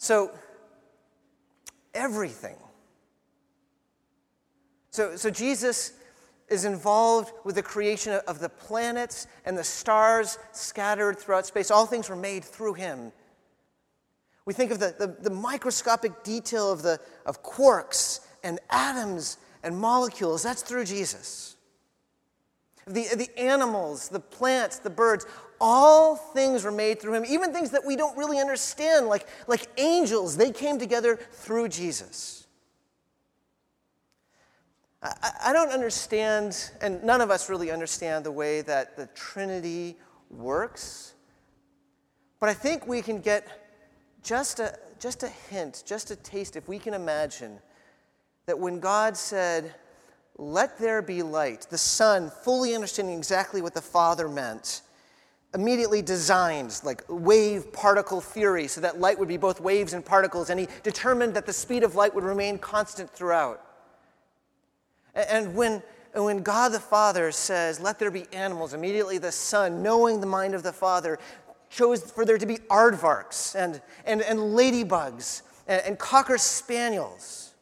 So, 0.00 0.30
everything. 1.92 2.56
So, 4.92 5.14
so 5.14 5.28
Jesus 5.28 5.92
is 6.48 6.64
involved 6.64 7.32
with 7.44 7.56
the 7.56 7.62
creation 7.62 8.18
of 8.26 8.38
the 8.40 8.48
planets 8.48 9.26
and 9.44 9.58
the 9.58 9.62
stars 9.62 10.38
scattered 10.52 11.18
throughout 11.18 11.44
space. 11.44 11.70
All 11.70 11.84
things 11.84 12.08
were 12.08 12.16
made 12.16 12.44
through 12.44 12.74
him. 12.74 13.12
We 14.46 14.54
think 14.54 14.70
of 14.70 14.80
the, 14.80 14.94
the, 14.98 15.06
the, 15.20 15.30
microscopic 15.30 16.24
detail 16.24 16.72
of, 16.72 16.80
the, 16.80 16.98
of 17.26 17.42
quarks 17.42 18.20
and 18.42 18.58
atoms 18.70 19.36
and 19.62 19.76
molecules. 19.76 20.42
That's 20.42 20.62
through 20.62 20.86
Jesus. 20.86 21.56
The, 22.86 23.06
the 23.14 23.28
animals, 23.38 24.08
the 24.08 24.18
plants, 24.18 24.78
the 24.78 24.88
birds, 24.88 25.26
all 25.60 26.16
things 26.16 26.64
were 26.64 26.72
made 26.72 27.00
through 27.00 27.14
him. 27.14 27.24
Even 27.28 27.52
things 27.52 27.70
that 27.70 27.84
we 27.84 27.94
don't 27.94 28.16
really 28.16 28.38
understand, 28.38 29.06
like, 29.06 29.26
like 29.46 29.66
angels, 29.76 30.36
they 30.36 30.50
came 30.50 30.78
together 30.78 31.16
through 31.16 31.68
Jesus. 31.68 32.46
I, 35.02 35.30
I 35.46 35.52
don't 35.52 35.70
understand, 35.70 36.70
and 36.80 37.02
none 37.04 37.20
of 37.20 37.30
us 37.30 37.48
really 37.48 37.70
understand 37.70 38.24
the 38.24 38.32
way 38.32 38.62
that 38.62 38.96
the 38.96 39.06
Trinity 39.08 39.96
works, 40.30 41.14
but 42.38 42.48
I 42.48 42.54
think 42.54 42.86
we 42.86 43.02
can 43.02 43.20
get 43.20 43.46
just 44.22 44.60
a, 44.60 44.78
just 44.98 45.22
a 45.22 45.28
hint, 45.28 45.82
just 45.86 46.10
a 46.10 46.16
taste, 46.16 46.56
if 46.56 46.68
we 46.68 46.78
can 46.78 46.94
imagine 46.94 47.58
that 48.46 48.58
when 48.58 48.80
God 48.80 49.16
said, 49.16 49.74
Let 50.38 50.78
there 50.78 51.02
be 51.02 51.22
light, 51.22 51.66
the 51.70 51.78
Son, 51.78 52.30
fully 52.44 52.74
understanding 52.74 53.16
exactly 53.16 53.60
what 53.60 53.74
the 53.74 53.82
Father 53.82 54.28
meant, 54.28 54.82
immediately 55.54 56.00
designed 56.00 56.80
like 56.84 57.02
wave 57.08 57.72
particle 57.72 58.20
theory 58.20 58.68
so 58.68 58.80
that 58.80 59.00
light 59.00 59.18
would 59.18 59.28
be 59.28 59.36
both 59.36 59.60
waves 59.60 59.92
and 59.92 60.04
particles, 60.04 60.50
and 60.50 60.60
he 60.60 60.68
determined 60.82 61.34
that 61.34 61.46
the 61.46 61.52
speed 61.52 61.82
of 61.82 61.94
light 61.94 62.14
would 62.14 62.24
remain 62.24 62.58
constant 62.58 63.10
throughout. 63.10 63.64
And 65.14 65.54
when, 65.54 65.82
when 66.14 66.42
God 66.42 66.72
the 66.72 66.80
Father 66.80 67.32
says, 67.32 67.80
Let 67.80 67.98
there 67.98 68.10
be 68.10 68.26
animals, 68.32 68.74
immediately 68.74 69.18
the 69.18 69.32
Son, 69.32 69.82
knowing 69.82 70.20
the 70.20 70.26
mind 70.26 70.54
of 70.54 70.62
the 70.62 70.72
Father, 70.72 71.18
chose 71.68 72.02
for 72.02 72.24
there 72.24 72.38
to 72.38 72.46
be 72.46 72.56
aardvarks 72.68 73.54
and, 73.54 73.80
and, 74.04 74.22
and 74.22 74.38
ladybugs 74.38 75.42
and, 75.66 75.82
and 75.82 75.98
cocker 75.98 76.38
spaniels. 76.38 77.54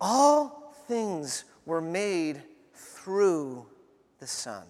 All 0.00 0.74
things 0.88 1.44
were 1.64 1.80
made 1.80 2.42
through 2.74 3.66
the 4.18 4.26
Son. 4.26 4.64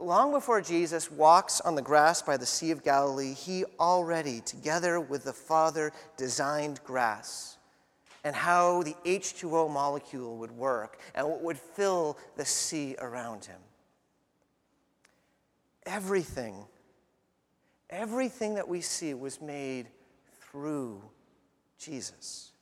Long 0.00 0.30
before 0.30 0.60
Jesus 0.60 1.10
walks 1.10 1.60
on 1.60 1.74
the 1.74 1.82
grass 1.82 2.22
by 2.22 2.36
the 2.36 2.46
Sea 2.46 2.70
of 2.70 2.84
Galilee, 2.84 3.34
he 3.34 3.64
already, 3.80 4.40
together 4.40 5.00
with 5.00 5.24
the 5.24 5.32
Father, 5.32 5.92
designed 6.16 6.80
grass 6.84 7.58
and 8.22 8.36
how 8.36 8.84
the 8.84 8.94
H2O 9.04 9.70
molecule 9.70 10.36
would 10.36 10.52
work 10.52 11.00
and 11.16 11.26
what 11.26 11.42
would 11.42 11.58
fill 11.58 12.16
the 12.36 12.44
sea 12.44 12.94
around 13.00 13.44
him. 13.44 13.60
Everything, 15.84 16.64
everything 17.90 18.54
that 18.54 18.68
we 18.68 18.80
see 18.80 19.14
was 19.14 19.40
made 19.40 19.88
through 20.40 21.02
Jesus. 21.78 22.52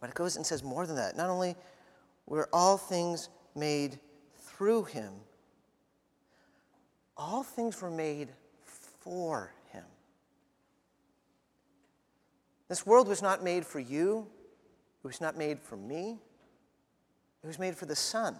But 0.00 0.10
it 0.10 0.16
goes 0.16 0.36
and 0.36 0.44
says 0.44 0.64
more 0.64 0.86
than 0.86 0.96
that. 0.96 1.16
Not 1.16 1.30
only 1.30 1.54
were 2.26 2.48
all 2.52 2.76
things 2.76 3.28
made 3.54 4.00
through 4.38 4.84
him, 4.84 5.12
all 7.16 7.42
things 7.42 7.80
were 7.80 7.90
made 7.90 8.28
for 9.00 9.52
him. 9.72 9.84
This 12.68 12.84
world 12.84 13.08
was 13.08 13.22
not 13.22 13.42
made 13.42 13.64
for 13.64 13.78
you, 13.80 14.26
it 15.02 15.06
was 15.06 15.20
not 15.20 15.36
made 15.36 15.60
for 15.60 15.76
me, 15.76 16.18
it 17.42 17.46
was 17.46 17.58
made 17.58 17.76
for 17.76 17.86
the 17.86 17.96
Son. 17.96 18.36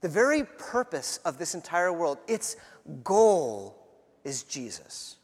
the 0.00 0.08
very 0.10 0.44
purpose 0.44 1.18
of 1.24 1.38
this 1.38 1.54
entire 1.54 1.90
world, 1.90 2.18
its 2.28 2.56
goal 3.02 3.74
is 4.22 4.42
Jesus. 4.42 5.16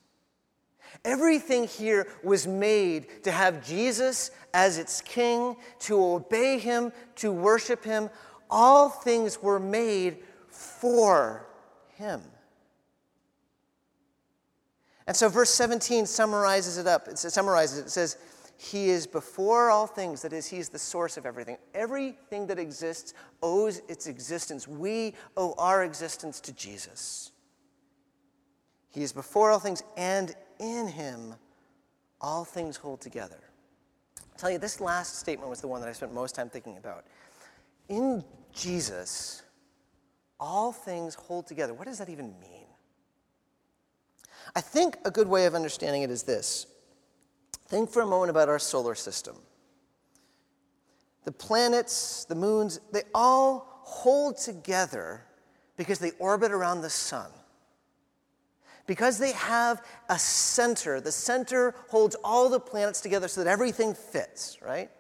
Everything 1.05 1.67
here 1.67 2.07
was 2.25 2.47
made 2.47 3.23
to 3.25 3.31
have 3.31 3.63
Jesus 3.63 4.31
as 4.55 4.79
its 4.79 5.03
king, 5.03 5.57
to 5.81 6.03
obey 6.03 6.59
him, 6.59 6.93
to 7.17 7.31
worship 7.31 7.85
him. 7.85 8.09
All 8.49 8.89
things 8.89 9.43
were 9.43 9.61
made 9.61 10.19
for 10.51 11.47
him. 11.95 12.23
And 15.07 15.17
so 15.17 15.29
verse 15.29 15.51
17 15.51 16.07
summarizes 16.07 16.79
it 16.79 16.87
up. 16.87 17.09
It 17.09 17.19
summarizes 17.19 17.79
it. 17.79 17.87
It 17.87 17.91
says, 17.91 18.17
He 18.57 18.91
is 18.91 19.07
before 19.09 19.69
all 19.69 19.89
things. 19.89 20.23
That 20.23 20.33
is, 20.33 20.47
He 20.47 20.59
is 20.59 20.69
the 20.69 20.79
source 20.79 21.17
of 21.17 21.27
everything. 21.27 21.57
Everything 21.75 22.47
that 22.47 22.61
exists 22.61 23.15
owes 23.43 23.83
its 23.89 24.07
existence. 24.07 24.69
We 24.69 25.15
owe 25.37 25.55
our 25.59 25.83
existence 25.83 26.39
to 26.43 26.53
Jesus. 26.53 27.33
He 28.91 29.03
is 29.03 29.13
before 29.13 29.51
all 29.51 29.59
things, 29.59 29.83
and 29.97 30.35
in 30.61 30.87
Him 30.87 31.35
all 32.21 32.45
things 32.45 32.77
hold 32.77 33.01
together. 33.01 33.41
I'll 34.17 34.39
tell 34.39 34.51
you, 34.51 34.59
this 34.59 34.81
last 34.81 35.19
statement 35.19 35.51
was 35.51 35.61
the 35.61 35.69
one 35.69 35.81
that 35.81 35.89
I 35.89 35.93
spent 35.93 36.15
most 36.15 36.35
time 36.35 36.51
thinking 36.51 36.77
about. 36.77 37.05
In 37.89 38.23
Jesus, 38.53 39.43
all 40.41 40.73
things 40.73 41.15
hold 41.15 41.47
together. 41.47 41.75
What 41.75 41.87
does 41.87 41.99
that 41.99 42.09
even 42.09 42.35
mean? 42.41 42.67
I 44.57 44.61
think 44.61 44.97
a 45.05 45.11
good 45.11 45.29
way 45.29 45.47
of 45.47 45.55
understanding 45.55 46.03
it 46.03 46.11
is 46.11 46.25
this 46.25 46.67
think 47.69 47.89
for 47.89 48.03
a 48.03 48.07
moment 48.07 48.31
about 48.31 48.49
our 48.49 48.59
solar 48.59 48.97
system. 48.97 49.37
The 51.23 51.31
planets, 51.31 52.25
the 52.25 52.35
moons, 52.35 52.81
they 52.93 53.03
all 53.15 53.83
hold 53.85 54.39
together 54.39 55.23
because 55.77 56.01
they 56.01 56.11
orbit 56.19 56.51
around 56.51 56.81
the 56.81 56.91
sun. 56.91 57.31
Because 58.89 59.19
they 59.19 59.33
have 59.33 59.85
a 60.09 60.19
center, 60.19 61.01
the 61.01 61.13
center 61.13 61.77
holds 61.89 62.17
all 62.25 62.49
the 62.49 62.59
planets 62.59 63.01
together 63.01 63.29
so 63.29 63.45
that 63.45 63.49
everything 63.49 63.95
fits, 63.95 64.59
right? 64.61 64.91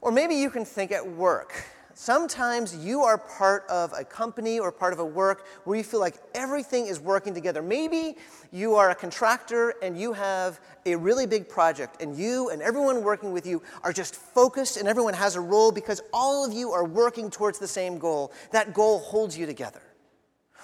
Or 0.00 0.12
maybe 0.12 0.36
you 0.36 0.48
can 0.48 0.64
think 0.64 0.92
at 0.92 1.04
work. 1.04 1.64
Sometimes 1.98 2.76
you 2.76 3.04
are 3.04 3.16
part 3.16 3.64
of 3.70 3.90
a 3.98 4.04
company 4.04 4.58
or 4.58 4.70
part 4.70 4.92
of 4.92 4.98
a 4.98 5.04
work 5.04 5.46
where 5.64 5.78
you 5.78 5.82
feel 5.82 5.98
like 5.98 6.16
everything 6.34 6.88
is 6.88 7.00
working 7.00 7.32
together. 7.32 7.62
Maybe 7.62 8.18
you 8.52 8.74
are 8.74 8.90
a 8.90 8.94
contractor 8.94 9.72
and 9.80 9.98
you 9.98 10.12
have 10.12 10.60
a 10.84 10.94
really 10.94 11.26
big 11.26 11.48
project, 11.48 12.02
and 12.02 12.14
you 12.14 12.50
and 12.50 12.60
everyone 12.60 13.02
working 13.02 13.32
with 13.32 13.46
you 13.46 13.62
are 13.82 13.94
just 13.94 14.14
focused 14.14 14.76
and 14.76 14.86
everyone 14.86 15.14
has 15.14 15.36
a 15.36 15.40
role 15.40 15.72
because 15.72 16.02
all 16.12 16.44
of 16.44 16.52
you 16.52 16.70
are 16.70 16.84
working 16.84 17.30
towards 17.30 17.58
the 17.58 17.66
same 17.66 17.98
goal. 17.98 18.30
That 18.52 18.74
goal 18.74 18.98
holds 18.98 19.38
you 19.38 19.46
together. 19.46 19.80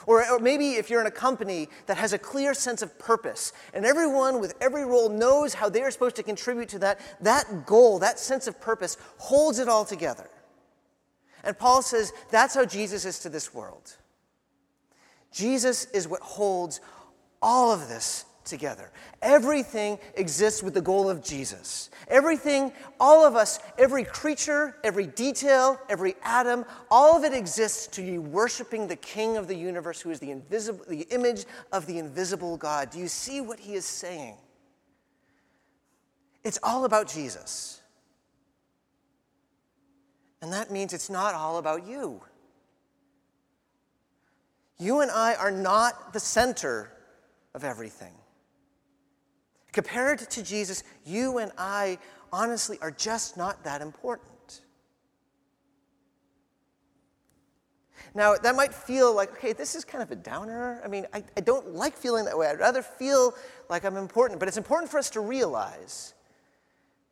Or, 0.06 0.30
or, 0.30 0.38
maybe 0.38 0.72
if 0.72 0.90
you're 0.90 1.00
in 1.00 1.06
a 1.06 1.10
company 1.10 1.70
that 1.86 1.96
has 1.96 2.12
a 2.12 2.18
clear 2.18 2.52
sense 2.52 2.82
of 2.82 2.98
purpose 2.98 3.54
and 3.72 3.86
everyone 3.86 4.38
with 4.38 4.52
every 4.60 4.84
role 4.84 5.08
knows 5.08 5.54
how 5.54 5.70
they 5.70 5.80
are 5.80 5.90
supposed 5.90 6.16
to 6.16 6.22
contribute 6.22 6.68
to 6.70 6.78
that, 6.80 7.00
that 7.22 7.64
goal, 7.64 8.00
that 8.00 8.18
sense 8.18 8.46
of 8.46 8.60
purpose 8.60 8.98
holds 9.16 9.58
it 9.58 9.68
all 9.68 9.86
together. 9.86 10.28
And 11.44 11.58
Paul 11.58 11.82
says 11.82 12.12
that's 12.30 12.54
how 12.54 12.64
Jesus 12.64 13.04
is 13.04 13.18
to 13.20 13.28
this 13.28 13.52
world. 13.52 13.96
Jesus 15.32 15.86
is 15.86 16.06
what 16.06 16.20
holds 16.20 16.80
all 17.40 17.72
of 17.72 17.88
this 17.88 18.24
together. 18.44 18.90
Everything 19.20 19.98
exists 20.16 20.62
with 20.62 20.74
the 20.74 20.80
goal 20.80 21.08
of 21.08 21.22
Jesus. 21.22 21.90
Everything, 22.08 22.72
all 22.98 23.24
of 23.24 23.36
us, 23.36 23.58
every 23.78 24.04
creature, 24.04 24.76
every 24.84 25.06
detail, 25.06 25.80
every 25.88 26.14
atom, 26.22 26.64
all 26.90 27.16
of 27.16 27.24
it 27.24 27.32
exists 27.32 27.86
to 27.88 28.02
be 28.02 28.18
worshiping 28.18 28.88
the 28.88 28.96
King 28.96 29.36
of 29.36 29.48
the 29.48 29.54
universe 29.54 30.00
who 30.00 30.10
is 30.10 30.20
the 30.20 30.30
invisible 30.30 30.84
the 30.88 31.02
image 31.10 31.44
of 31.72 31.86
the 31.86 31.98
invisible 31.98 32.56
God. 32.56 32.90
Do 32.90 32.98
you 32.98 33.08
see 33.08 33.40
what 33.40 33.60
he 33.60 33.74
is 33.74 33.84
saying? 33.84 34.36
It's 36.44 36.58
all 36.62 36.84
about 36.84 37.08
Jesus. 37.08 37.81
And 40.42 40.52
that 40.52 40.72
means 40.72 40.92
it's 40.92 41.08
not 41.08 41.34
all 41.34 41.58
about 41.58 41.86
you. 41.86 42.20
You 44.78 45.00
and 45.00 45.10
I 45.10 45.34
are 45.36 45.52
not 45.52 46.12
the 46.12 46.18
center 46.18 46.92
of 47.54 47.62
everything. 47.62 48.12
Compared 49.72 50.18
to 50.18 50.42
Jesus, 50.42 50.82
you 51.06 51.38
and 51.38 51.52
I 51.56 51.98
honestly 52.32 52.76
are 52.82 52.90
just 52.90 53.36
not 53.36 53.62
that 53.62 53.80
important. 53.80 54.28
Now, 58.14 58.34
that 58.34 58.56
might 58.56 58.74
feel 58.74 59.14
like, 59.14 59.32
okay, 59.32 59.52
this 59.52 59.74
is 59.74 59.84
kind 59.84 60.02
of 60.02 60.10
a 60.10 60.16
downer. 60.16 60.82
I 60.84 60.88
mean, 60.88 61.06
I, 61.14 61.22
I 61.36 61.40
don't 61.40 61.74
like 61.74 61.96
feeling 61.96 62.24
that 62.26 62.36
way. 62.36 62.48
I'd 62.48 62.58
rather 62.58 62.82
feel 62.82 63.34
like 63.70 63.84
I'm 63.84 63.96
important. 63.96 64.40
But 64.40 64.48
it's 64.48 64.58
important 64.58 64.90
for 64.90 64.98
us 64.98 65.08
to 65.10 65.20
realize 65.20 66.12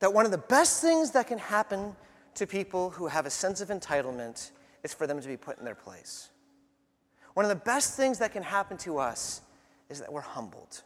that 0.01 0.13
one 0.13 0.27
of 0.27 0.31
the 0.33 0.39
best 0.39 0.83
things 0.83 1.13
that 1.13 1.29
can 1.29 1.39
happen 1.39 1.95
to 2.41 2.47
people 2.47 2.89
who 2.89 3.07
have 3.07 3.27
a 3.27 3.31
sense 3.31 3.61
of 3.61 3.69
entitlement 3.69 4.51
is 4.83 4.95
for 4.95 5.07
them 5.07 5.21
to 5.21 5.29
be 5.29 5.37
put 5.37 5.59
in 5.59 5.65
their 5.67 5.75
place. 5.75 6.31
One 7.35 7.45
of 7.45 7.51
the 7.51 7.65
best 7.65 7.99
things 7.99 8.19
that 8.21 8.33
can 8.33 8.43
happen 8.43 8.79
to 8.79 8.99
us 8.99 9.43
is 9.91 10.01
that 10.01 10.11
we're 10.11 10.23
humbled. 10.23 10.83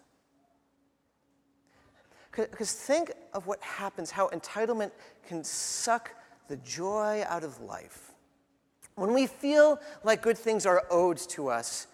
Because 2.33 2.73
think 2.73 3.13
of 3.33 3.47
what 3.47 3.63
happens, 3.63 4.11
how 4.11 4.29
entitlement 4.31 4.91
can 5.29 5.45
suck 5.45 6.11
the 6.49 6.57
joy 6.57 7.23
out 7.29 7.45
of 7.45 7.61
life. 7.61 8.11
When 8.97 9.15
we 9.15 9.29
feel 9.29 9.79
like 10.03 10.23
good 10.23 10.37
things 10.37 10.67
are 10.67 10.83
owed 10.91 11.19
to 11.29 11.47
us, 11.47 11.87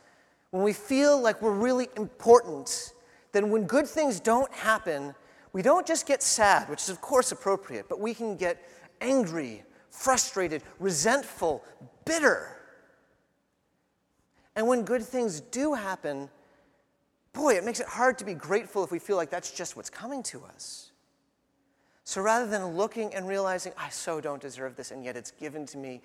when 0.52 0.62
we 0.62 0.72
feel 0.72 1.20
like 1.20 1.42
we're 1.42 1.50
really 1.50 1.88
important, 1.98 2.94
then 3.32 3.50
when 3.50 3.64
good 3.64 3.86
things 3.86 4.20
don't 4.20 4.52
happen, 4.54 5.14
we 5.52 5.60
don't 5.60 5.86
just 5.86 6.06
get 6.06 6.22
sad, 6.22 6.66
which 6.70 6.80
is 6.80 6.88
of 6.88 7.02
course 7.02 7.30
appropriate, 7.30 7.90
but 7.90 8.00
we 8.00 8.14
can 8.14 8.36
get 8.38 8.56
angry, 9.00 9.62
frustrated, 9.90 10.62
resentful, 10.78 11.64
bitter. 12.04 12.56
And 14.56 14.66
when 14.66 14.84
good 14.84 15.02
things 15.02 15.40
do 15.40 15.74
happen, 15.74 16.28
boy, 17.32 17.54
it 17.54 17.64
makes 17.64 17.80
it 17.80 17.86
hard 17.86 18.18
to 18.18 18.24
be 18.24 18.34
grateful 18.34 18.84
if 18.84 18.90
we 18.90 18.98
feel 18.98 19.16
like 19.16 19.30
that's 19.30 19.50
just 19.52 19.76
what's 19.76 19.90
coming 19.90 20.22
to 20.24 20.44
us. 20.44 20.90
So 22.04 22.20
rather 22.20 22.46
than 22.46 22.76
looking 22.76 23.14
and 23.14 23.28
realizing, 23.28 23.72
I 23.78 23.88
so 23.88 24.20
don't 24.20 24.42
deserve 24.42 24.74
this, 24.74 24.90
and 24.90 25.04
yet 25.04 25.16
it's 25.16 25.30
given 25.30 25.66
to 25.66 25.78
me, 25.78 26.02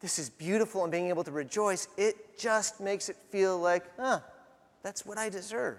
this 0.00 0.18
is 0.18 0.28
beautiful, 0.30 0.82
and 0.82 0.92
being 0.92 1.08
able 1.08 1.24
to 1.24 1.30
rejoice, 1.30 1.88
it 1.96 2.38
just 2.38 2.80
makes 2.80 3.08
it 3.08 3.16
feel 3.30 3.58
like, 3.58 3.84
huh, 3.98 4.20
that's 4.82 5.06
what 5.06 5.18
I 5.18 5.28
deserve. 5.28 5.78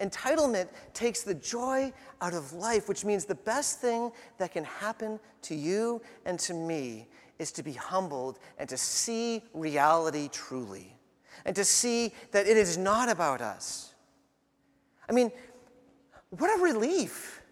Entitlement 0.00 0.68
takes 0.92 1.22
the 1.22 1.34
joy 1.34 1.92
out 2.20 2.34
of 2.34 2.52
life, 2.52 2.88
which 2.88 3.04
means 3.04 3.24
the 3.24 3.34
best 3.34 3.80
thing 3.80 4.10
that 4.38 4.52
can 4.52 4.64
happen 4.64 5.20
to 5.42 5.54
you 5.54 6.02
and 6.24 6.38
to 6.40 6.54
me 6.54 7.06
is 7.38 7.52
to 7.52 7.62
be 7.62 7.72
humbled 7.72 8.38
and 8.58 8.68
to 8.68 8.76
see 8.76 9.42
reality 9.52 10.28
truly, 10.32 10.96
and 11.44 11.54
to 11.56 11.64
see 11.64 12.12
that 12.32 12.46
it 12.46 12.56
is 12.56 12.76
not 12.76 13.08
about 13.08 13.40
us. 13.40 13.94
I 15.08 15.12
mean, 15.12 15.30
what 16.30 16.58
a 16.58 16.62
relief. 16.62 17.42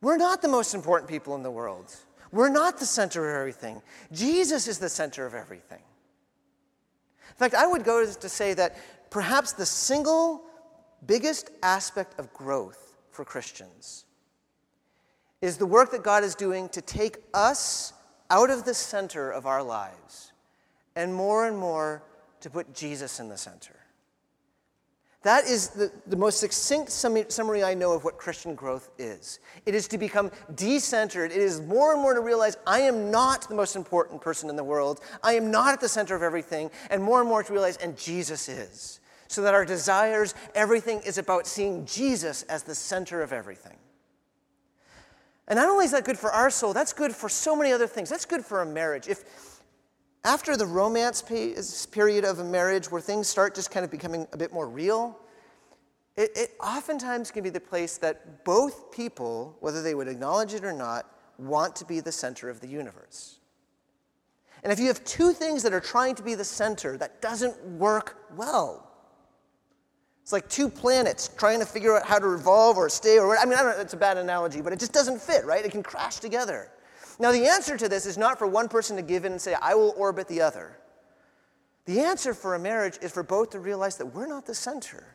We're 0.00 0.16
not 0.16 0.42
the 0.42 0.48
most 0.48 0.74
important 0.74 1.08
people 1.08 1.34
in 1.34 1.42
the 1.42 1.50
world. 1.50 1.94
We're 2.32 2.48
not 2.48 2.78
the 2.78 2.86
center 2.86 3.30
of 3.30 3.36
everything. 3.36 3.80
Jesus 4.12 4.66
is 4.66 4.78
the 4.78 4.88
center 4.88 5.26
of 5.26 5.34
everything. 5.34 5.82
In 7.28 7.36
fact, 7.36 7.54
I 7.54 7.66
would 7.66 7.84
go 7.84 8.04
to 8.04 8.28
say 8.28 8.54
that 8.54 8.76
perhaps 9.10 9.52
the 9.52 9.66
single 9.66 10.44
biggest 11.06 11.50
aspect 11.62 12.18
of 12.18 12.32
growth 12.32 12.96
for 13.10 13.24
Christians 13.24 14.04
is 15.40 15.56
the 15.56 15.66
work 15.66 15.90
that 15.90 16.02
God 16.02 16.24
is 16.24 16.34
doing 16.34 16.68
to 16.70 16.80
take 16.80 17.18
us 17.34 17.92
out 18.30 18.50
of 18.50 18.64
the 18.64 18.74
center 18.74 19.30
of 19.30 19.46
our 19.46 19.62
lives 19.62 20.32
and 20.96 21.14
more 21.14 21.46
and 21.46 21.56
more 21.56 22.02
to 22.40 22.50
put 22.50 22.74
Jesus 22.74 23.20
in 23.20 23.28
the 23.28 23.36
center. 23.36 23.76
That 25.22 25.44
is 25.44 25.70
the, 25.70 25.90
the 26.06 26.16
most 26.16 26.38
succinct 26.38 26.90
summary 26.90 27.64
I 27.64 27.72
know 27.72 27.92
of 27.92 28.04
what 28.04 28.18
Christian 28.18 28.54
growth 28.54 28.90
is. 28.98 29.40
It 29.64 29.74
is 29.74 29.88
to 29.88 29.96
become 29.96 30.30
decentered. 30.52 31.26
It 31.26 31.38
is 31.38 31.62
more 31.62 31.94
and 31.94 32.02
more 32.02 32.12
to 32.12 32.20
realize 32.20 32.58
I 32.66 32.80
am 32.80 33.10
not 33.10 33.48
the 33.48 33.54
most 33.54 33.74
important 33.74 34.20
person 34.20 34.50
in 34.50 34.56
the 34.56 34.64
world. 34.64 35.00
I 35.22 35.32
am 35.32 35.50
not 35.50 35.72
at 35.72 35.80
the 35.80 35.88
center 35.88 36.14
of 36.14 36.22
everything. 36.22 36.70
And 36.90 37.02
more 37.02 37.20
and 37.20 37.28
more 37.28 37.42
to 37.42 37.52
realize, 37.52 37.78
and 37.78 37.96
Jesus 37.96 38.50
is 38.50 39.00
so 39.28 39.42
that 39.42 39.54
our 39.54 39.64
desires, 39.64 40.34
everything 40.54 41.00
is 41.06 41.18
about 41.18 41.46
seeing 41.46 41.84
Jesus 41.86 42.42
as 42.44 42.62
the 42.62 42.74
center 42.74 43.22
of 43.22 43.32
everything. 43.32 43.76
And 45.48 45.58
not 45.58 45.68
only 45.68 45.84
is 45.84 45.90
that 45.92 46.04
good 46.04 46.18
for 46.18 46.32
our 46.32 46.50
soul, 46.50 46.72
that's 46.72 46.92
good 46.92 47.14
for 47.14 47.28
so 47.28 47.54
many 47.54 47.72
other 47.72 47.86
things. 47.86 48.08
That's 48.08 48.24
good 48.24 48.44
for 48.44 48.62
a 48.62 48.66
marriage. 48.66 49.08
If 49.08 49.24
after 50.24 50.56
the 50.56 50.66
romance 50.66 51.22
period 51.22 52.24
of 52.24 52.38
a 52.38 52.44
marriage 52.44 52.90
where 52.90 53.00
things 53.00 53.28
start 53.28 53.54
just 53.54 53.70
kind 53.70 53.84
of 53.84 53.90
becoming 53.90 54.26
a 54.32 54.38
bit 54.38 54.52
more 54.52 54.68
real, 54.68 55.18
it, 56.16 56.30
it 56.34 56.50
oftentimes 56.62 57.30
can 57.30 57.42
be 57.42 57.50
the 57.50 57.60
place 57.60 57.98
that 57.98 58.44
both 58.44 58.90
people, 58.90 59.56
whether 59.60 59.82
they 59.82 59.94
would 59.94 60.08
acknowledge 60.08 60.54
it 60.54 60.64
or 60.64 60.72
not, 60.72 61.10
want 61.38 61.76
to 61.76 61.84
be 61.84 62.00
the 62.00 62.12
center 62.12 62.48
of 62.48 62.60
the 62.60 62.68
universe. 62.68 63.38
And 64.62 64.72
if 64.72 64.80
you 64.80 64.86
have 64.86 65.04
two 65.04 65.32
things 65.32 65.62
that 65.62 65.74
are 65.74 65.80
trying 65.80 66.14
to 66.14 66.22
be 66.22 66.34
the 66.34 66.44
center, 66.44 66.96
that 66.96 67.20
doesn't 67.20 67.60
work 67.62 68.16
well. 68.34 68.93
It's 70.24 70.32
like 70.32 70.48
two 70.48 70.70
planets 70.70 71.28
trying 71.36 71.58
to 71.60 71.66
figure 71.66 71.98
out 71.98 72.06
how 72.06 72.18
to 72.18 72.26
revolve 72.26 72.78
or 72.78 72.88
stay 72.88 73.18
or 73.18 73.36
I 73.36 73.44
mean, 73.44 73.58
I 73.58 73.62
don't 73.62 73.76
know, 73.76 73.82
it's 73.82 73.92
a 73.92 73.98
bad 73.98 74.16
analogy, 74.16 74.62
but 74.62 74.72
it 74.72 74.78
just 74.78 74.94
doesn't 74.94 75.20
fit, 75.20 75.44
right? 75.44 75.62
It 75.62 75.70
can 75.70 75.82
crash 75.82 76.16
together. 76.16 76.70
Now, 77.18 77.30
the 77.30 77.46
answer 77.46 77.76
to 77.76 77.90
this 77.90 78.06
is 78.06 78.16
not 78.16 78.38
for 78.38 78.46
one 78.46 78.70
person 78.70 78.96
to 78.96 79.02
give 79.02 79.26
in 79.26 79.32
and 79.32 79.40
say, 79.40 79.54
I 79.60 79.74
will 79.74 79.92
orbit 79.98 80.26
the 80.26 80.40
other. 80.40 80.78
The 81.84 82.00
answer 82.00 82.32
for 82.32 82.54
a 82.54 82.58
marriage 82.58 82.98
is 83.02 83.12
for 83.12 83.22
both 83.22 83.50
to 83.50 83.60
realize 83.60 83.98
that 83.98 84.06
we're 84.06 84.26
not 84.26 84.46
the 84.46 84.54
center 84.54 85.14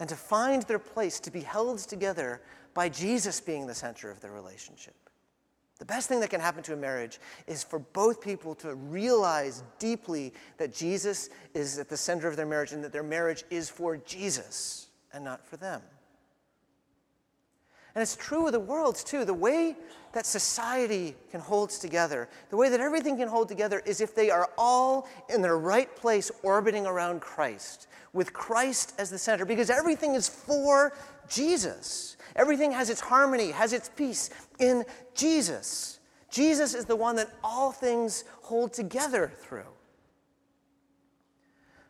and 0.00 0.08
to 0.08 0.16
find 0.16 0.62
their 0.62 0.78
place 0.78 1.20
to 1.20 1.30
be 1.30 1.40
held 1.40 1.80
together 1.80 2.40
by 2.72 2.88
Jesus 2.88 3.38
being 3.38 3.66
the 3.66 3.74
center 3.74 4.10
of 4.10 4.20
the 4.20 4.30
relationship. 4.30 4.96
The 5.82 5.86
best 5.86 6.08
thing 6.08 6.20
that 6.20 6.30
can 6.30 6.40
happen 6.40 6.62
to 6.62 6.74
a 6.74 6.76
marriage 6.76 7.18
is 7.48 7.64
for 7.64 7.80
both 7.80 8.20
people 8.20 8.54
to 8.54 8.76
realize 8.76 9.64
deeply 9.80 10.32
that 10.56 10.72
Jesus 10.72 11.28
is 11.54 11.76
at 11.76 11.88
the 11.88 11.96
center 11.96 12.28
of 12.28 12.36
their 12.36 12.46
marriage 12.46 12.70
and 12.70 12.84
that 12.84 12.92
their 12.92 13.02
marriage 13.02 13.42
is 13.50 13.68
for 13.68 13.96
Jesus 13.96 14.86
and 15.12 15.24
not 15.24 15.44
for 15.44 15.56
them. 15.56 15.82
And 17.96 18.00
it's 18.00 18.14
true 18.14 18.46
of 18.46 18.52
the 18.52 18.60
world 18.60 18.94
too. 18.94 19.24
The 19.24 19.34
way 19.34 19.74
that 20.12 20.24
society 20.24 21.16
can 21.32 21.40
hold 21.40 21.70
together, 21.70 22.28
the 22.50 22.56
way 22.56 22.68
that 22.68 22.78
everything 22.78 23.16
can 23.16 23.26
hold 23.26 23.48
together 23.48 23.82
is 23.84 24.00
if 24.00 24.14
they 24.14 24.30
are 24.30 24.50
all 24.56 25.08
in 25.34 25.42
their 25.42 25.58
right 25.58 25.92
place 25.96 26.30
orbiting 26.44 26.86
around 26.86 27.20
Christ, 27.22 27.88
with 28.12 28.32
Christ 28.32 28.94
as 28.98 29.10
the 29.10 29.18
center, 29.18 29.44
because 29.44 29.68
everything 29.68 30.14
is 30.14 30.28
for 30.28 30.92
Jesus. 31.32 32.16
Everything 32.36 32.72
has 32.72 32.90
its 32.90 33.00
harmony, 33.00 33.50
has 33.50 33.72
its 33.72 33.88
peace 33.88 34.30
in 34.58 34.84
Jesus. 35.14 35.98
Jesus 36.30 36.74
is 36.74 36.84
the 36.84 36.96
one 36.96 37.16
that 37.16 37.28
all 37.42 37.72
things 37.72 38.24
hold 38.42 38.72
together 38.72 39.32
through. 39.40 39.60
Of 39.60 39.66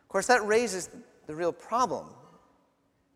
course, 0.09 0.27
that 0.27 0.45
raises 0.45 0.89
the 1.27 1.35
real 1.35 1.53
problem. 1.53 2.07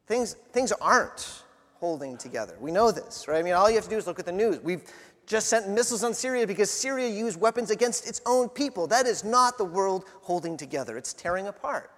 Things, 0.07 0.33
things 0.53 0.71
aren't 0.71 1.43
holding 1.75 2.17
together. 2.17 2.55
We 2.59 2.71
know 2.71 2.91
this, 2.91 3.27
right? 3.27 3.39
I 3.39 3.43
mean, 3.43 3.53
all 3.53 3.69
you 3.69 3.75
have 3.75 3.83
to 3.83 3.89
do 3.89 3.97
is 3.97 4.07
look 4.07 4.19
at 4.19 4.25
the 4.25 4.31
news. 4.31 4.59
We've 4.63 4.83
just 5.25 5.49
sent 5.49 5.69
missiles 5.69 6.03
on 6.03 6.13
Syria 6.13 6.47
because 6.47 6.71
Syria 6.71 7.09
used 7.09 7.39
weapons 7.39 7.69
against 7.69 8.07
its 8.07 8.21
own 8.25 8.47
people. 8.47 8.87
That 8.87 9.05
is 9.05 9.23
not 9.23 9.57
the 9.57 9.65
world 9.65 10.05
holding 10.21 10.55
together, 10.55 10.97
it's 10.97 11.13
tearing 11.13 11.47
apart. 11.47 11.91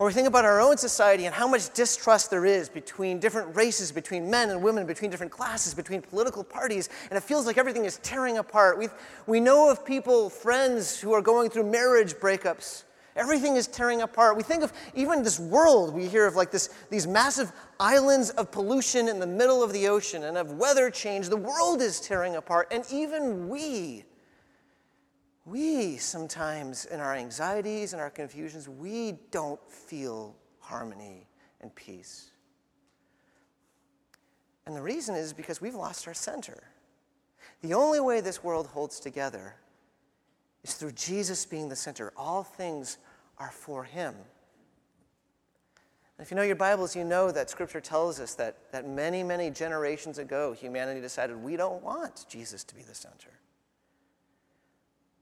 Or 0.00 0.08
we 0.08 0.12
think 0.12 0.26
about 0.26 0.44
our 0.44 0.60
own 0.60 0.76
society 0.76 1.26
and 1.26 1.34
how 1.34 1.46
much 1.46 1.72
distrust 1.72 2.28
there 2.28 2.44
is 2.44 2.68
between 2.68 3.20
different 3.20 3.54
races, 3.54 3.92
between 3.92 4.28
men 4.28 4.50
and 4.50 4.60
women, 4.60 4.86
between 4.86 5.08
different 5.08 5.30
classes, 5.30 5.72
between 5.72 6.02
political 6.02 6.42
parties, 6.42 6.88
and 7.10 7.16
it 7.16 7.22
feels 7.22 7.46
like 7.46 7.58
everything 7.58 7.84
is 7.84 7.98
tearing 7.98 8.38
apart. 8.38 8.76
we 8.76 8.88
we 9.28 9.38
know 9.38 9.70
of 9.70 9.84
people, 9.84 10.28
friends, 10.28 10.98
who 10.98 11.12
are 11.12 11.22
going 11.22 11.48
through 11.48 11.70
marriage 11.70 12.14
breakups. 12.14 12.82
Everything 13.14 13.54
is 13.54 13.68
tearing 13.68 14.02
apart. 14.02 14.36
We 14.36 14.42
think 14.42 14.64
of 14.64 14.72
even 14.96 15.22
this 15.22 15.38
world, 15.38 15.94
we 15.94 16.08
hear 16.08 16.26
of 16.26 16.34
like 16.34 16.50
this, 16.50 16.70
these 16.90 17.06
massive 17.06 17.52
islands 17.78 18.30
of 18.30 18.50
pollution 18.50 19.06
in 19.06 19.20
the 19.20 19.26
middle 19.28 19.62
of 19.62 19.72
the 19.72 19.86
ocean 19.86 20.24
and 20.24 20.36
of 20.36 20.54
weather 20.54 20.90
change. 20.90 21.28
The 21.28 21.36
world 21.36 21.80
is 21.80 22.00
tearing 22.00 22.34
apart, 22.34 22.66
and 22.72 22.84
even 22.90 23.48
we 23.48 24.04
we 25.44 25.98
sometimes, 25.98 26.86
in 26.86 27.00
our 27.00 27.14
anxieties 27.14 27.92
and 27.92 28.00
our 28.00 28.10
confusions, 28.10 28.68
we 28.68 29.18
don't 29.30 29.60
feel 29.70 30.34
harmony 30.58 31.26
and 31.60 31.74
peace. 31.74 32.30
And 34.66 34.74
the 34.74 34.82
reason 34.82 35.14
is 35.14 35.32
because 35.32 35.60
we've 35.60 35.74
lost 35.74 36.08
our 36.08 36.14
center. 36.14 36.62
The 37.60 37.74
only 37.74 38.00
way 38.00 38.20
this 38.20 38.42
world 38.42 38.68
holds 38.68 38.98
together 38.98 39.56
is 40.62 40.74
through 40.74 40.92
Jesus 40.92 41.44
being 41.44 41.68
the 41.68 41.76
center. 41.76 42.12
All 42.16 42.42
things 42.42 42.96
are 43.38 43.50
for 43.50 43.84
Him. 43.84 44.14
And 46.16 46.24
if 46.24 46.30
you 46.30 46.36
know 46.36 46.42
your 46.42 46.56
Bibles, 46.56 46.96
you 46.96 47.04
know 47.04 47.30
that 47.30 47.50
Scripture 47.50 47.80
tells 47.80 48.20
us 48.20 48.34
that, 48.34 48.56
that 48.72 48.88
many, 48.88 49.22
many 49.22 49.50
generations 49.50 50.18
ago, 50.18 50.52
humanity 50.52 51.00
decided 51.00 51.36
we 51.36 51.56
don't 51.56 51.82
want 51.82 52.24
Jesus 52.28 52.64
to 52.64 52.74
be 52.74 52.82
the 52.82 52.94
center. 52.94 53.30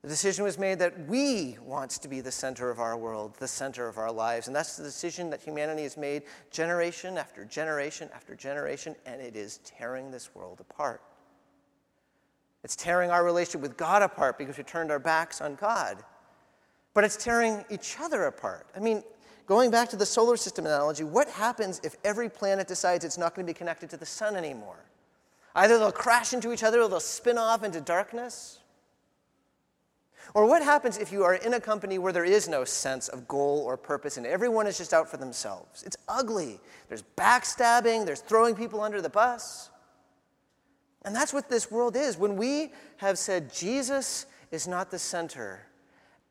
The 0.02 0.08
decision 0.08 0.44
was 0.44 0.58
made 0.58 0.80
that 0.80 1.06
we 1.06 1.56
want 1.62 1.92
to 1.92 2.08
be 2.08 2.20
the 2.20 2.32
center 2.32 2.70
of 2.70 2.80
our 2.80 2.96
world, 2.96 3.36
the 3.38 3.46
center 3.46 3.86
of 3.86 3.98
our 3.98 4.10
lives. 4.10 4.48
And 4.48 4.56
that's 4.56 4.76
the 4.76 4.82
decision 4.82 5.30
that 5.30 5.40
humanity 5.40 5.84
has 5.84 5.96
made 5.96 6.24
generation 6.50 7.16
after 7.16 7.44
generation 7.44 8.10
after 8.12 8.34
generation, 8.34 8.96
and 9.06 9.20
it 9.20 9.36
is 9.36 9.58
tearing 9.58 10.10
this 10.10 10.34
world 10.34 10.58
apart. 10.60 11.02
It's 12.64 12.74
tearing 12.74 13.10
our 13.10 13.24
relationship 13.24 13.60
with 13.60 13.76
God 13.76 14.02
apart 14.02 14.38
because 14.38 14.58
we 14.58 14.64
turned 14.64 14.90
our 14.90 14.98
backs 14.98 15.40
on 15.40 15.54
God. 15.54 16.02
But 16.94 17.04
it's 17.04 17.16
tearing 17.16 17.64
each 17.70 17.96
other 18.00 18.24
apart. 18.24 18.66
I 18.76 18.80
mean, 18.80 19.04
going 19.46 19.70
back 19.70 19.88
to 19.90 19.96
the 19.96 20.06
solar 20.06 20.36
system 20.36 20.66
analogy, 20.66 21.04
what 21.04 21.28
happens 21.28 21.80
if 21.84 21.96
every 22.04 22.28
planet 22.28 22.66
decides 22.66 23.04
it's 23.04 23.18
not 23.18 23.36
going 23.36 23.46
to 23.46 23.52
be 23.52 23.56
connected 23.56 23.88
to 23.90 23.96
the 23.96 24.06
sun 24.06 24.34
anymore? 24.34 24.84
Either 25.54 25.78
they'll 25.78 25.92
crash 25.92 26.32
into 26.32 26.52
each 26.52 26.64
other 26.64 26.80
or 26.80 26.88
they'll 26.88 27.00
spin 27.00 27.38
off 27.38 27.62
into 27.62 27.80
darkness. 27.80 28.58
Or 30.34 30.46
what 30.46 30.62
happens 30.62 30.96
if 30.96 31.12
you 31.12 31.24
are 31.24 31.34
in 31.34 31.54
a 31.54 31.60
company 31.60 31.98
where 31.98 32.12
there 32.12 32.24
is 32.24 32.48
no 32.48 32.64
sense 32.64 33.08
of 33.08 33.28
goal 33.28 33.62
or 33.66 33.76
purpose 33.76 34.16
and 34.16 34.26
everyone 34.26 34.66
is 34.66 34.78
just 34.78 34.94
out 34.94 35.10
for 35.10 35.18
themselves? 35.18 35.82
It's 35.82 35.96
ugly. 36.08 36.58
There's 36.88 37.02
backstabbing, 37.16 38.06
there's 38.06 38.20
throwing 38.20 38.54
people 38.54 38.80
under 38.80 39.02
the 39.02 39.10
bus. 39.10 39.70
And 41.04 41.14
that's 41.14 41.32
what 41.32 41.50
this 41.50 41.70
world 41.70 41.96
is. 41.96 42.16
When 42.16 42.36
we 42.36 42.72
have 42.98 43.18
said 43.18 43.52
Jesus 43.52 44.26
is 44.50 44.66
not 44.66 44.90
the 44.90 44.98
center, 44.98 45.66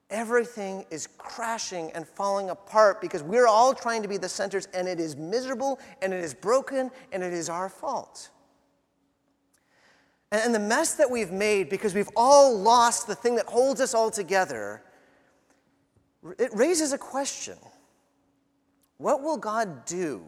everything 0.10 0.86
is 0.90 1.08
crashing 1.18 1.92
and 1.92 2.08
falling 2.08 2.50
apart 2.50 3.02
because 3.02 3.22
we're 3.22 3.48
all 3.48 3.74
trying 3.74 4.02
to 4.02 4.08
be 4.08 4.18
the 4.18 4.30
centers 4.30 4.68
and 4.74 4.88
it 4.88 5.00
is 5.00 5.16
miserable 5.16 5.80
and 6.02 6.14
it 6.14 6.24
is 6.24 6.34
broken 6.34 6.90
and 7.12 7.22
it 7.22 7.34
is 7.34 7.50
our 7.50 7.70
fault. 7.70 8.30
And 10.32 10.56
the 10.56 10.60
mess 10.60 10.94
that 10.96 11.12
we've 11.12 11.32
made 11.32 11.70
because 11.70 11.94
we've 11.94 12.10
all 12.16 12.58
lost 12.58 13.06
the 13.06 13.16
thing 13.16 13.36
that 13.36 13.46
holds 13.48 13.82
us 13.82 13.94
all 13.94 14.10
together, 14.10 14.82
it 16.40 16.50
raises 16.54 16.94
a 16.94 16.98
question. 16.98 17.58
What 18.98 19.22
will 19.22 19.38
God 19.38 19.86
do 19.86 20.24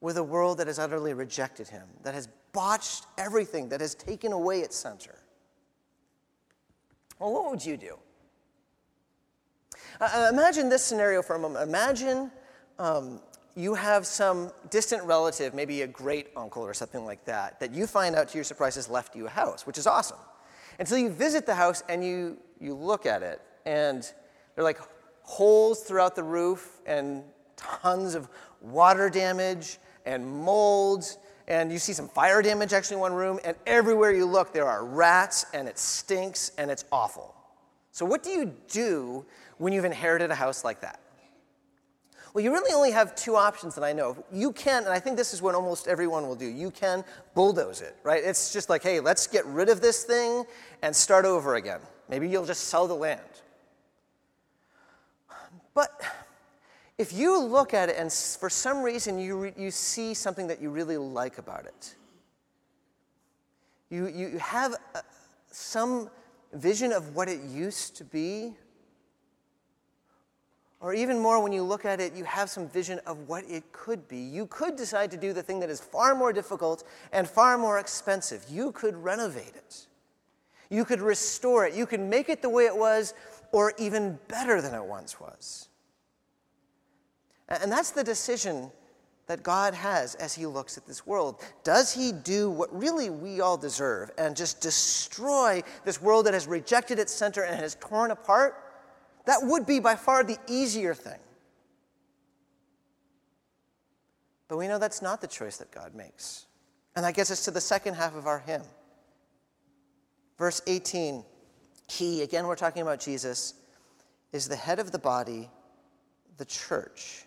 with 0.00 0.16
a 0.16 0.22
world 0.22 0.58
that 0.58 0.66
has 0.66 0.78
utterly 0.78 1.12
rejected 1.12 1.68
him, 1.68 1.86
that 2.04 2.14
has 2.14 2.28
botched 2.52 3.06
everything, 3.18 3.68
that 3.68 3.80
has 3.80 3.94
taken 3.94 4.32
away 4.32 4.60
its 4.60 4.76
center? 4.76 5.18
Well, 7.18 7.32
what 7.32 7.50
would 7.50 7.64
you 7.64 7.76
do? 7.76 7.98
Uh, 10.00 10.08
uh 10.12 10.30
imagine 10.32 10.70
this 10.70 10.82
scenario 10.82 11.22
for 11.22 11.36
a 11.36 11.38
moment. 11.38 11.68
Imagine 11.68 12.30
um, 12.78 13.20
you 13.54 13.74
have 13.74 14.06
some 14.06 14.50
distant 14.70 15.04
relative, 15.04 15.54
maybe 15.54 15.82
a 15.82 15.86
great 15.86 16.28
uncle 16.36 16.62
or 16.62 16.74
something 16.74 17.04
like 17.04 17.24
that, 17.26 17.60
that 17.60 17.72
you 17.72 17.86
find 17.86 18.16
out 18.16 18.28
to 18.28 18.38
your 18.38 18.44
surprise 18.44 18.74
has 18.76 18.88
left 18.88 19.14
you 19.14 19.26
a 19.26 19.30
house, 19.30 19.66
which 19.66 19.78
is 19.78 19.86
awesome. 19.86 20.18
Until 20.78 20.96
so 20.96 21.02
you 21.02 21.10
visit 21.10 21.46
the 21.46 21.54
house 21.54 21.82
and 21.88 22.04
you, 22.04 22.38
you 22.60 22.74
look 22.74 23.04
at 23.06 23.22
it, 23.22 23.40
and 23.66 24.02
there 24.54 24.62
are 24.62 24.64
like 24.64 24.80
holes 25.22 25.82
throughout 25.82 26.16
the 26.16 26.22
roof 26.22 26.80
and 26.86 27.22
tons 27.56 28.14
of 28.14 28.28
water 28.60 29.10
damage 29.10 29.78
and 30.06 30.26
molds, 30.26 31.18
and 31.46 31.70
you 31.70 31.78
see 31.78 31.92
some 31.92 32.08
fire 32.08 32.42
damage 32.42 32.72
actually 32.72 32.96
in 32.96 33.00
one 33.00 33.12
room, 33.12 33.38
and 33.44 33.56
everywhere 33.66 34.12
you 34.12 34.24
look, 34.24 34.52
there 34.52 34.66
are 34.66 34.84
rats, 34.84 35.46
and 35.52 35.68
it 35.68 35.78
stinks, 35.78 36.52
and 36.58 36.70
it's 36.70 36.84
awful. 36.90 37.34
So, 37.90 38.06
what 38.06 38.22
do 38.22 38.30
you 38.30 38.52
do 38.68 39.24
when 39.58 39.72
you've 39.72 39.84
inherited 39.84 40.30
a 40.30 40.34
house 40.34 40.64
like 40.64 40.80
that? 40.80 41.00
Well, 42.32 42.42
you 42.42 42.50
really 42.50 42.72
only 42.72 42.92
have 42.92 43.14
two 43.14 43.36
options 43.36 43.74
that 43.74 43.84
I 43.84 43.92
know 43.92 44.10
of. 44.10 44.22
You 44.32 44.52
can, 44.52 44.84
and 44.84 44.92
I 44.92 44.98
think 44.98 45.16
this 45.16 45.34
is 45.34 45.42
what 45.42 45.54
almost 45.54 45.86
everyone 45.86 46.26
will 46.26 46.34
do, 46.34 46.46
you 46.46 46.70
can 46.70 47.04
bulldoze 47.34 47.82
it, 47.82 47.94
right? 48.02 48.22
It's 48.24 48.52
just 48.52 48.70
like, 48.70 48.82
hey, 48.82 49.00
let's 49.00 49.26
get 49.26 49.44
rid 49.46 49.68
of 49.68 49.82
this 49.82 50.04
thing 50.04 50.44
and 50.80 50.96
start 50.96 51.26
over 51.26 51.56
again. 51.56 51.80
Maybe 52.08 52.28
you'll 52.28 52.46
just 52.46 52.64
sell 52.64 52.88
the 52.88 52.94
land. 52.94 53.20
But 55.74 55.90
if 56.98 57.12
you 57.12 57.38
look 57.38 57.74
at 57.74 57.88
it 57.88 57.96
and 57.98 58.10
for 58.10 58.48
some 58.48 58.82
reason 58.82 59.18
you, 59.18 59.38
re- 59.38 59.54
you 59.56 59.70
see 59.70 60.14
something 60.14 60.46
that 60.46 60.60
you 60.60 60.70
really 60.70 60.96
like 60.96 61.38
about 61.38 61.66
it, 61.66 61.94
you, 63.90 64.08
you 64.08 64.38
have 64.38 64.74
a, 64.94 65.02
some 65.50 66.08
vision 66.54 66.92
of 66.92 67.14
what 67.14 67.28
it 67.28 67.40
used 67.42 67.96
to 67.96 68.04
be, 68.04 68.54
or 70.82 70.92
even 70.92 71.20
more, 71.20 71.40
when 71.40 71.52
you 71.52 71.62
look 71.62 71.84
at 71.84 72.00
it, 72.00 72.12
you 72.14 72.24
have 72.24 72.50
some 72.50 72.68
vision 72.68 72.98
of 73.06 73.28
what 73.28 73.44
it 73.48 73.70
could 73.70 74.08
be. 74.08 74.18
You 74.18 74.46
could 74.46 74.74
decide 74.74 75.12
to 75.12 75.16
do 75.16 75.32
the 75.32 75.42
thing 75.42 75.60
that 75.60 75.70
is 75.70 75.80
far 75.80 76.12
more 76.12 76.32
difficult 76.32 76.82
and 77.12 77.26
far 77.28 77.56
more 77.56 77.78
expensive. 77.78 78.44
You 78.50 78.72
could 78.72 78.96
renovate 78.96 79.54
it. 79.54 79.86
You 80.70 80.84
could 80.84 81.00
restore 81.00 81.64
it. 81.66 81.74
You 81.74 81.86
could 81.86 82.00
make 82.00 82.28
it 82.28 82.42
the 82.42 82.48
way 82.48 82.66
it 82.66 82.76
was, 82.76 83.14
or 83.52 83.74
even 83.78 84.18
better 84.26 84.60
than 84.60 84.74
it 84.74 84.84
once 84.84 85.20
was. 85.20 85.68
And 87.48 87.70
that's 87.70 87.92
the 87.92 88.02
decision 88.02 88.72
that 89.28 89.44
God 89.44 89.74
has 89.74 90.16
as 90.16 90.34
he 90.34 90.46
looks 90.46 90.76
at 90.76 90.84
this 90.84 91.06
world? 91.06 91.40
Does 91.62 91.92
he 91.92 92.10
do 92.10 92.50
what 92.50 92.76
really 92.76 93.08
we 93.08 93.40
all 93.40 93.56
deserve 93.56 94.10
and 94.18 94.36
just 94.36 94.60
destroy 94.60 95.62
this 95.84 96.02
world 96.02 96.26
that 96.26 96.34
has 96.34 96.48
rejected 96.48 96.98
its 96.98 97.12
center 97.12 97.42
and 97.44 97.56
has 97.58 97.76
torn 97.76 98.10
apart? 98.10 98.61
That 99.24 99.40
would 99.42 99.66
be 99.66 99.78
by 99.78 99.94
far 99.94 100.24
the 100.24 100.38
easier 100.48 100.94
thing. 100.94 101.18
But 104.48 104.58
we 104.58 104.68
know 104.68 104.78
that's 104.78 105.00
not 105.00 105.20
the 105.20 105.26
choice 105.26 105.56
that 105.58 105.70
God 105.70 105.94
makes. 105.94 106.46
And 106.94 107.04
that 107.04 107.14
gets 107.14 107.30
us 107.30 107.44
to 107.46 107.50
the 107.50 107.60
second 107.60 107.94
half 107.94 108.14
of 108.14 108.26
our 108.26 108.40
hymn. 108.40 108.62
Verse 110.38 110.60
18 110.66 111.24
He, 111.88 112.22
again, 112.22 112.46
we're 112.46 112.56
talking 112.56 112.82
about 112.82 113.00
Jesus, 113.00 113.54
is 114.32 114.48
the 114.48 114.56
head 114.56 114.78
of 114.78 114.90
the 114.90 114.98
body, 114.98 115.48
the 116.36 116.44
church. 116.44 117.24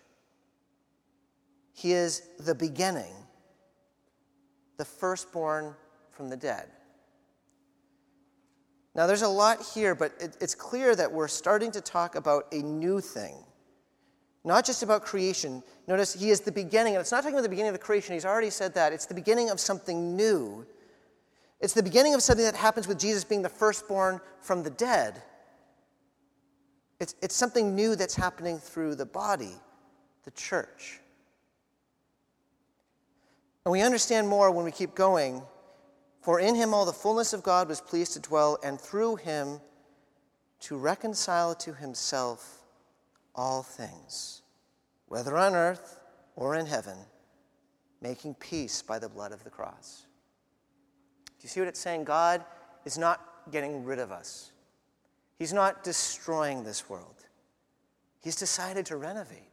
He 1.72 1.92
is 1.92 2.22
the 2.38 2.54
beginning, 2.54 3.12
the 4.76 4.84
firstborn 4.84 5.74
from 6.12 6.30
the 6.30 6.36
dead. 6.36 6.68
Now, 8.96 9.06
there's 9.06 9.20
a 9.20 9.28
lot 9.28 9.62
here, 9.74 9.94
but 9.94 10.12
it, 10.18 10.38
it's 10.40 10.54
clear 10.54 10.96
that 10.96 11.12
we're 11.12 11.28
starting 11.28 11.70
to 11.72 11.82
talk 11.82 12.14
about 12.14 12.46
a 12.50 12.62
new 12.62 13.02
thing, 13.02 13.34
not 14.42 14.64
just 14.64 14.82
about 14.82 15.02
creation. 15.02 15.62
Notice 15.86 16.14
he 16.14 16.30
is 16.30 16.40
the 16.40 16.50
beginning, 16.50 16.94
and 16.94 17.02
it's 17.02 17.12
not 17.12 17.18
talking 17.18 17.34
about 17.34 17.42
the 17.42 17.50
beginning 17.50 17.68
of 17.68 17.74
the 17.74 17.84
creation, 17.84 18.14
he's 18.14 18.24
already 18.24 18.48
said 18.48 18.72
that. 18.72 18.94
It's 18.94 19.04
the 19.04 19.14
beginning 19.14 19.50
of 19.50 19.60
something 19.60 20.16
new. 20.16 20.64
It's 21.60 21.74
the 21.74 21.82
beginning 21.82 22.14
of 22.14 22.22
something 22.22 22.44
that 22.46 22.56
happens 22.56 22.88
with 22.88 22.98
Jesus 22.98 23.22
being 23.22 23.42
the 23.42 23.50
firstborn 23.50 24.18
from 24.40 24.62
the 24.62 24.70
dead. 24.70 25.22
It's, 26.98 27.14
it's 27.20 27.34
something 27.34 27.76
new 27.76 27.96
that's 27.96 28.14
happening 28.14 28.56
through 28.58 28.94
the 28.94 29.04
body, 29.04 29.52
the 30.24 30.30
church. 30.30 31.00
And 33.66 33.72
we 33.72 33.82
understand 33.82 34.26
more 34.26 34.50
when 34.50 34.64
we 34.64 34.70
keep 34.70 34.94
going. 34.94 35.42
For 36.26 36.40
in 36.40 36.56
him 36.56 36.74
all 36.74 36.84
the 36.84 36.92
fullness 36.92 37.32
of 37.32 37.44
God 37.44 37.68
was 37.68 37.80
pleased 37.80 38.14
to 38.14 38.18
dwell, 38.18 38.58
and 38.64 38.80
through 38.80 39.14
him 39.14 39.60
to 40.62 40.76
reconcile 40.76 41.54
to 41.54 41.72
himself 41.72 42.62
all 43.36 43.62
things, 43.62 44.42
whether 45.06 45.36
on 45.38 45.54
earth 45.54 46.00
or 46.34 46.56
in 46.56 46.66
heaven, 46.66 46.96
making 48.00 48.34
peace 48.34 48.82
by 48.82 48.98
the 48.98 49.08
blood 49.08 49.30
of 49.30 49.44
the 49.44 49.50
cross. 49.50 50.06
Do 51.26 51.42
you 51.42 51.48
see 51.48 51.60
what 51.60 51.68
it's 51.68 51.78
saying? 51.78 52.02
God 52.02 52.44
is 52.84 52.98
not 52.98 53.20
getting 53.52 53.84
rid 53.84 54.00
of 54.00 54.10
us, 54.10 54.50
He's 55.38 55.52
not 55.52 55.84
destroying 55.84 56.64
this 56.64 56.90
world. 56.90 57.24
He's 58.18 58.34
decided 58.34 58.84
to 58.86 58.96
renovate. 58.96 59.52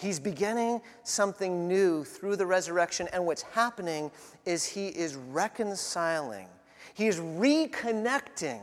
He's 0.00 0.18
beginning 0.18 0.80
something 1.02 1.68
new 1.68 2.04
through 2.04 2.36
the 2.36 2.46
resurrection, 2.46 3.06
and 3.12 3.26
what's 3.26 3.42
happening 3.42 4.10
is 4.46 4.64
he 4.64 4.88
is 4.88 5.14
reconciling. 5.14 6.48
He 6.94 7.06
is 7.06 7.20
reconnecting 7.20 8.62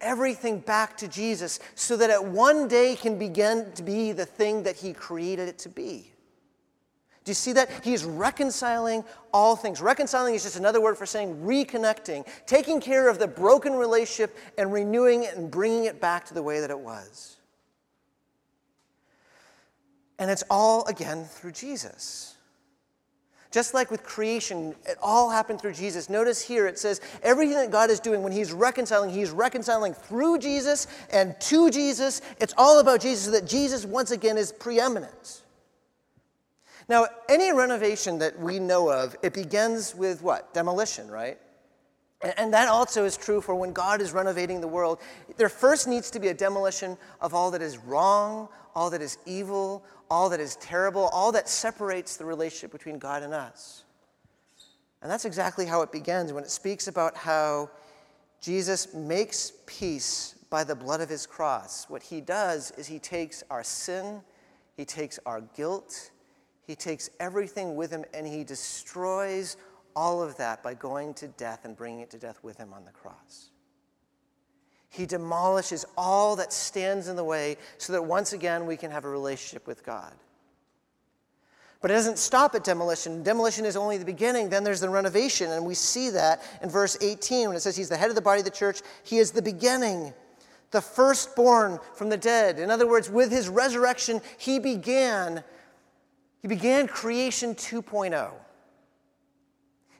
everything 0.00 0.60
back 0.60 0.96
to 0.96 1.08
Jesus 1.08 1.60
so 1.74 1.94
that 1.98 2.08
it 2.08 2.24
one 2.24 2.68
day 2.68 2.96
can 2.96 3.18
begin 3.18 3.70
to 3.72 3.82
be 3.82 4.12
the 4.12 4.24
thing 4.24 4.62
that 4.62 4.76
he 4.76 4.94
created 4.94 5.46
it 5.46 5.58
to 5.58 5.68
be. 5.68 6.10
Do 7.24 7.30
you 7.32 7.34
see 7.34 7.52
that? 7.52 7.68
He's 7.84 8.06
reconciling 8.06 9.04
all 9.30 9.56
things. 9.56 9.82
Reconciling 9.82 10.34
is 10.34 10.44
just 10.44 10.56
another 10.56 10.80
word 10.80 10.96
for 10.96 11.04
saying 11.04 11.36
reconnecting, 11.44 12.26
taking 12.46 12.80
care 12.80 13.10
of 13.10 13.18
the 13.18 13.28
broken 13.28 13.74
relationship 13.74 14.34
and 14.56 14.72
renewing 14.72 15.24
it 15.24 15.36
and 15.36 15.50
bringing 15.50 15.84
it 15.84 16.00
back 16.00 16.24
to 16.26 16.34
the 16.34 16.42
way 16.42 16.60
that 16.60 16.70
it 16.70 16.78
was. 16.78 17.37
And 20.18 20.30
it's 20.30 20.44
all, 20.50 20.84
again, 20.86 21.24
through 21.24 21.52
Jesus. 21.52 22.36
Just 23.50 23.72
like 23.72 23.90
with 23.90 24.02
creation, 24.02 24.74
it 24.84 24.98
all 25.02 25.30
happened 25.30 25.60
through 25.60 25.72
Jesus. 25.72 26.10
Notice 26.10 26.42
here 26.42 26.66
it 26.66 26.78
says 26.78 27.00
everything 27.22 27.54
that 27.54 27.70
God 27.70 27.88
is 27.88 27.98
doing 27.98 28.22
when 28.22 28.32
He's 28.32 28.52
reconciling, 28.52 29.10
He's 29.10 29.30
reconciling 29.30 29.94
through 29.94 30.38
Jesus 30.38 30.86
and 31.10 31.38
to 31.40 31.70
Jesus. 31.70 32.20
It's 32.40 32.52
all 32.58 32.78
about 32.78 33.00
Jesus, 33.00 33.24
so 33.24 33.30
that 33.30 33.46
Jesus, 33.46 33.86
once 33.86 34.10
again, 34.10 34.36
is 34.36 34.52
preeminent. 34.52 35.42
Now, 36.90 37.06
any 37.28 37.52
renovation 37.52 38.18
that 38.18 38.38
we 38.38 38.58
know 38.58 38.90
of, 38.90 39.16
it 39.22 39.32
begins 39.32 39.94
with 39.94 40.22
what? 40.22 40.52
Demolition, 40.52 41.10
right? 41.10 41.38
And 42.36 42.52
that 42.52 42.68
also 42.68 43.04
is 43.04 43.16
true 43.16 43.40
for 43.40 43.54
when 43.54 43.72
God 43.72 44.00
is 44.00 44.12
renovating 44.12 44.60
the 44.60 44.68
world. 44.68 44.98
There 45.36 45.48
first 45.48 45.86
needs 45.86 46.10
to 46.10 46.18
be 46.18 46.28
a 46.28 46.34
demolition 46.34 46.98
of 47.20 47.32
all 47.32 47.50
that 47.52 47.62
is 47.62 47.78
wrong, 47.78 48.48
all 48.78 48.90
that 48.90 49.02
is 49.02 49.18
evil, 49.26 49.84
all 50.08 50.28
that 50.28 50.38
is 50.38 50.54
terrible, 50.54 51.08
all 51.12 51.32
that 51.32 51.48
separates 51.48 52.16
the 52.16 52.24
relationship 52.24 52.70
between 52.70 52.96
God 52.96 53.24
and 53.24 53.34
us. 53.34 53.82
And 55.02 55.10
that's 55.10 55.24
exactly 55.24 55.66
how 55.66 55.82
it 55.82 55.90
begins 55.90 56.32
when 56.32 56.44
it 56.44 56.50
speaks 56.50 56.86
about 56.86 57.16
how 57.16 57.70
Jesus 58.40 58.94
makes 58.94 59.52
peace 59.66 60.36
by 60.48 60.62
the 60.62 60.76
blood 60.76 61.00
of 61.00 61.08
his 61.08 61.26
cross. 61.26 61.90
What 61.90 62.04
he 62.04 62.20
does 62.20 62.70
is 62.78 62.86
he 62.86 63.00
takes 63.00 63.42
our 63.50 63.64
sin, 63.64 64.22
he 64.76 64.84
takes 64.84 65.18
our 65.26 65.40
guilt, 65.56 66.12
he 66.64 66.76
takes 66.76 67.10
everything 67.18 67.74
with 67.74 67.90
him, 67.90 68.04
and 68.14 68.28
he 68.28 68.44
destroys 68.44 69.56
all 69.96 70.22
of 70.22 70.36
that 70.36 70.62
by 70.62 70.74
going 70.74 71.14
to 71.14 71.26
death 71.26 71.64
and 71.64 71.76
bringing 71.76 71.98
it 71.98 72.10
to 72.10 72.18
death 72.18 72.38
with 72.44 72.56
him 72.58 72.72
on 72.72 72.84
the 72.84 72.92
cross. 72.92 73.50
He 74.88 75.06
demolishes 75.06 75.84
all 75.96 76.36
that 76.36 76.52
stands 76.52 77.08
in 77.08 77.16
the 77.16 77.24
way 77.24 77.56
so 77.76 77.92
that 77.92 78.02
once 78.02 78.32
again 78.32 78.66
we 78.66 78.76
can 78.76 78.90
have 78.90 79.04
a 79.04 79.08
relationship 79.08 79.66
with 79.66 79.84
God. 79.84 80.12
But 81.80 81.90
it 81.90 81.94
doesn't 81.94 82.18
stop 82.18 82.54
at 82.54 82.64
demolition. 82.64 83.22
Demolition 83.22 83.64
is 83.64 83.76
only 83.76 83.98
the 83.98 84.04
beginning. 84.04 84.48
Then 84.48 84.64
there's 84.64 84.80
the 84.80 84.88
renovation, 84.88 85.52
and 85.52 85.64
we 85.64 85.74
see 85.74 86.10
that 86.10 86.42
in 86.62 86.68
verse 86.68 86.96
18 87.00 87.48
when 87.48 87.56
it 87.56 87.60
says 87.60 87.76
he's 87.76 87.88
the 87.88 87.96
head 87.96 88.08
of 88.08 88.16
the 88.16 88.20
body 88.20 88.40
of 88.40 88.44
the 88.44 88.50
church. 88.50 88.80
He 89.04 89.18
is 89.18 89.30
the 89.30 89.42
beginning, 89.42 90.12
the 90.72 90.80
firstborn 90.80 91.78
from 91.94 92.08
the 92.08 92.16
dead. 92.16 92.58
In 92.58 92.70
other 92.70 92.88
words, 92.88 93.08
with 93.08 93.30
his 93.30 93.48
resurrection, 93.48 94.20
he 94.38 94.58
began 94.58 95.44
he 96.40 96.48
began 96.48 96.86
creation 96.86 97.54
2.0. 97.54 98.30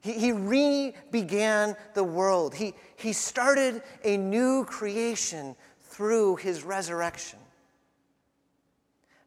He, 0.01 0.13
he 0.13 0.33
re 0.33 0.95
began 1.11 1.77
the 1.95 2.05
world. 2.05 2.55
He, 2.55 2.75
he 2.97 3.13
started 3.13 3.83
a 4.05 4.17
new 4.17 4.65
creation 4.65 5.57
through 5.81 6.37
his 6.37 6.63
resurrection. 6.63 7.39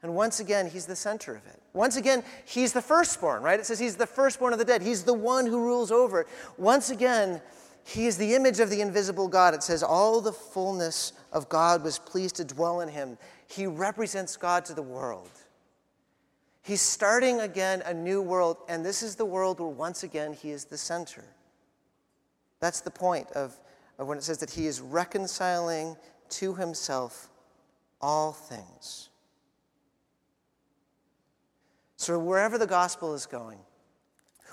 And 0.04 0.16
once 0.16 0.40
again, 0.40 0.70
he's 0.70 0.86
the 0.86 0.96
center 0.96 1.36
of 1.36 1.46
it. 1.46 1.62
Once 1.74 1.96
again, 1.96 2.24
he's 2.46 2.74
the 2.74 2.82
firstborn, 2.82 3.44
right? 3.44 3.60
It 3.60 3.66
says 3.66 3.78
he's 3.78 3.96
the 3.96 4.08
firstborn 4.08 4.52
of 4.52 4.60
the 4.60 4.66
dead. 4.66 4.82
He's 4.82 5.04
the 5.04 5.14
one 5.14 5.46
who 5.46 5.64
rules 5.64 5.92
over 5.92 6.22
it. 6.22 6.28
Once 6.58 6.90
again, 6.90 7.42
he 7.84 8.08
is 8.08 8.18
the 8.18 8.34
image 8.34 8.60
of 8.60 8.70
the 8.70 8.82
invisible 8.82 9.28
God. 9.28 9.54
It 9.54 9.64
says 9.64 9.84
all 9.84 10.22
the 10.22 10.34
fullness 10.34 11.14
of 11.32 11.50
God 11.50 11.84
was 11.84 12.00
pleased 12.00 12.36
to 12.38 12.44
dwell 12.44 12.82
in 12.82 12.90
him. 12.90 13.18
He 13.48 13.68
represents 13.68 14.38
God 14.38 14.66
to 14.66 14.74
the 14.74 14.82
world. 14.82 15.30
He's 16.64 16.82
starting 16.82 17.40
again 17.40 17.82
a 17.86 17.94
new 17.94 18.22
world, 18.22 18.58
and 18.68 18.86
this 18.86 19.02
is 19.02 19.16
the 19.16 19.26
world 19.26 19.60
where 19.60 19.70
once 19.70 20.04
again 20.04 20.34
he 20.34 20.52
is 20.52 20.66
the 20.66 20.78
center. 20.78 21.24
That's 22.60 22.82
the 22.82 22.92
point 22.92 23.32
of, 23.32 23.60
of 23.98 24.08
when 24.08 24.18
it 24.18 24.24
says 24.24 24.38
that 24.40 24.52
he 24.52 24.68
is 24.68 24.80
reconciling 24.80 25.98
to 26.30 26.54
himself 26.54 27.30
all 28.00 28.32
things. 28.32 29.10
So, 31.98 32.18
wherever 32.20 32.58
the 32.58 32.68
gospel 32.68 33.14
is 33.16 33.26
going, 33.26 33.60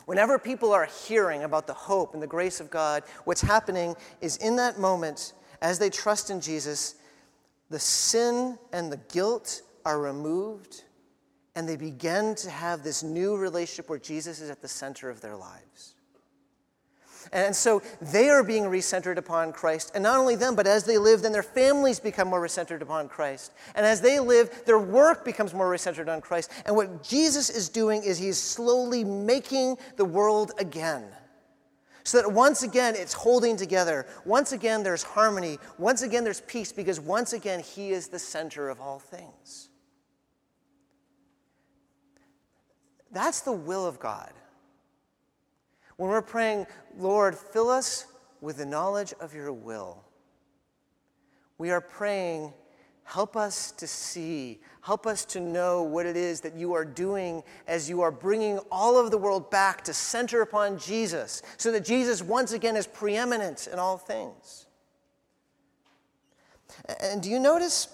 whenever 0.07 0.39
people 0.39 0.73
are 0.73 0.87
hearing 1.07 1.45
about 1.45 1.67
the 1.67 1.75
hope 1.75 2.15
and 2.15 2.23
the 2.23 2.27
grace 2.27 2.61
of 2.61 2.71
God, 2.71 3.03
what's 3.25 3.43
happening 3.43 3.95
is 4.23 4.39
in 4.39 4.57
that 4.57 4.79
moment, 4.79 5.35
as 5.61 5.79
they 5.79 5.91
trust 5.91 6.31
in 6.31 6.41
Jesus, 6.41 6.95
the 7.69 7.79
sin 7.79 8.59
and 8.73 8.91
the 8.91 9.01
guilt 9.13 9.63
are 9.85 10.01
removed 10.01 10.85
and 11.59 11.69
they 11.69 11.75
begin 11.75 12.37
to 12.37 12.49
have 12.49 12.85
this 12.85 13.03
new 13.03 13.37
relationship 13.37 13.91
where 13.91 13.99
Jesus 13.99 14.41
is 14.41 14.49
at 14.49 14.63
the 14.63 14.69
center 14.69 15.11
of 15.11 15.21
their 15.21 15.35
lives. 15.35 15.97
And 17.33 17.55
so 17.55 17.83
they 18.01 18.31
are 18.31 18.45
being 18.45 18.63
recentered 18.63 19.17
upon 19.17 19.53
Christ. 19.53 19.91
And 19.93 20.05
not 20.05 20.21
only 20.21 20.37
them, 20.37 20.55
but 20.55 20.69
as 20.69 20.85
they 20.85 20.99
live, 20.99 21.21
then 21.21 21.33
their 21.33 21.43
families 21.43 21.99
become 21.99 22.29
more 22.29 22.41
recentered 22.41 22.81
upon 22.81 23.09
Christ. 23.09 23.55
And 23.75 23.85
as 23.85 24.01
they 24.01 24.21
live, 24.21 24.67
their 24.67 24.79
work 24.79 25.25
becomes 25.25 25.53
more 25.53 25.69
recentered 25.69 26.09
on 26.09 26.21
Christ. 26.21 26.53
And 26.65 26.77
what 26.77 27.03
Jesus 27.03 27.51
is 27.51 27.69
doing 27.69 28.05
is 28.05 28.19
he's 28.19 28.39
slowly 28.39 29.03
making 29.03 29.79
the 29.97 30.05
world 30.05 30.53
again. 30.61 31.07
So 32.05 32.23
that 32.23 32.31
once 32.31 32.63
again 32.63 32.95
it's 32.95 33.15
holding 33.15 33.57
together. 33.57 34.07
Once 34.25 34.53
again 34.53 34.85
there's 34.85 35.03
harmony. 35.03 35.59
Once 35.77 36.03
again 36.03 36.23
there's 36.23 36.43
peace 36.43 36.71
because 36.71 37.01
once 37.01 37.33
again 37.33 37.59
he 37.59 37.91
is 37.91 38.07
the 38.07 38.21
center 38.21 38.69
of 38.69 38.81
all 38.81 39.01
things. 39.01 39.68
That's 43.13 43.41
the 43.41 43.53
will 43.53 43.87
of 43.87 43.99
God. 43.99 44.33
When 45.97 46.11
we're 46.11 46.23
praying, 46.23 46.67
Lord, 46.97 47.37
fill 47.37 47.71
us 47.71 48.07
with 48.41 48.59
the 48.59 48.67
knowledge 48.67 49.13
of 49.21 49.35
your 49.35 49.53
will, 49.53 50.05
we 51.59 51.71
are 51.71 51.81
praying, 51.81 52.53
Help 53.09 53.39
us 53.39 53.71
to 53.73 53.87
see, 53.87 54.61
help 54.83 55.07
us 55.07 55.25
to 55.25 55.41
know 55.41 55.83
what 55.83 56.05
it 56.05 56.15
is 56.15 56.43
that 56.43 56.55
you 56.55 56.75
are 56.75 56.85
doing 56.85 57.43
as 57.67 57.89
you 57.89 58.03
are 58.03 58.11
bringing 58.11 58.59
all 58.71 58.99
of 58.99 59.11
the 59.11 59.17
world 59.17 59.51
back 59.51 59.83
to 59.85 59.95
center 59.95 60.43
upon 60.43 60.79
Jesus, 60.79 61.41
so 61.57 61.73
that 61.73 61.87
Jesus 61.87 62.21
once 62.21 62.53
again 62.53 62.77
is 62.77 62.87
preeminent 62.87 63.67
in 63.73 63.79
all 63.79 63.97
things. 63.97 64.67
And 67.01 67.23
do 67.23 67.31
you 67.31 67.39
notice 67.39 67.89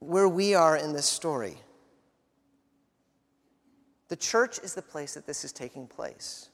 where 0.00 0.28
we 0.28 0.54
are 0.54 0.76
in 0.76 0.92
this 0.92 1.06
story? 1.06 1.56
The 4.08 4.16
church 4.16 4.58
is 4.60 4.74
the 4.74 4.82
place 4.82 5.14
that 5.14 5.26
this 5.26 5.44
is 5.44 5.52
taking 5.52 5.86
place. 5.86 6.48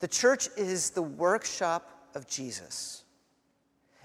The 0.00 0.08
church 0.08 0.48
is 0.56 0.90
the 0.90 1.02
workshop 1.02 2.08
of 2.14 2.28
Jesus. 2.28 3.04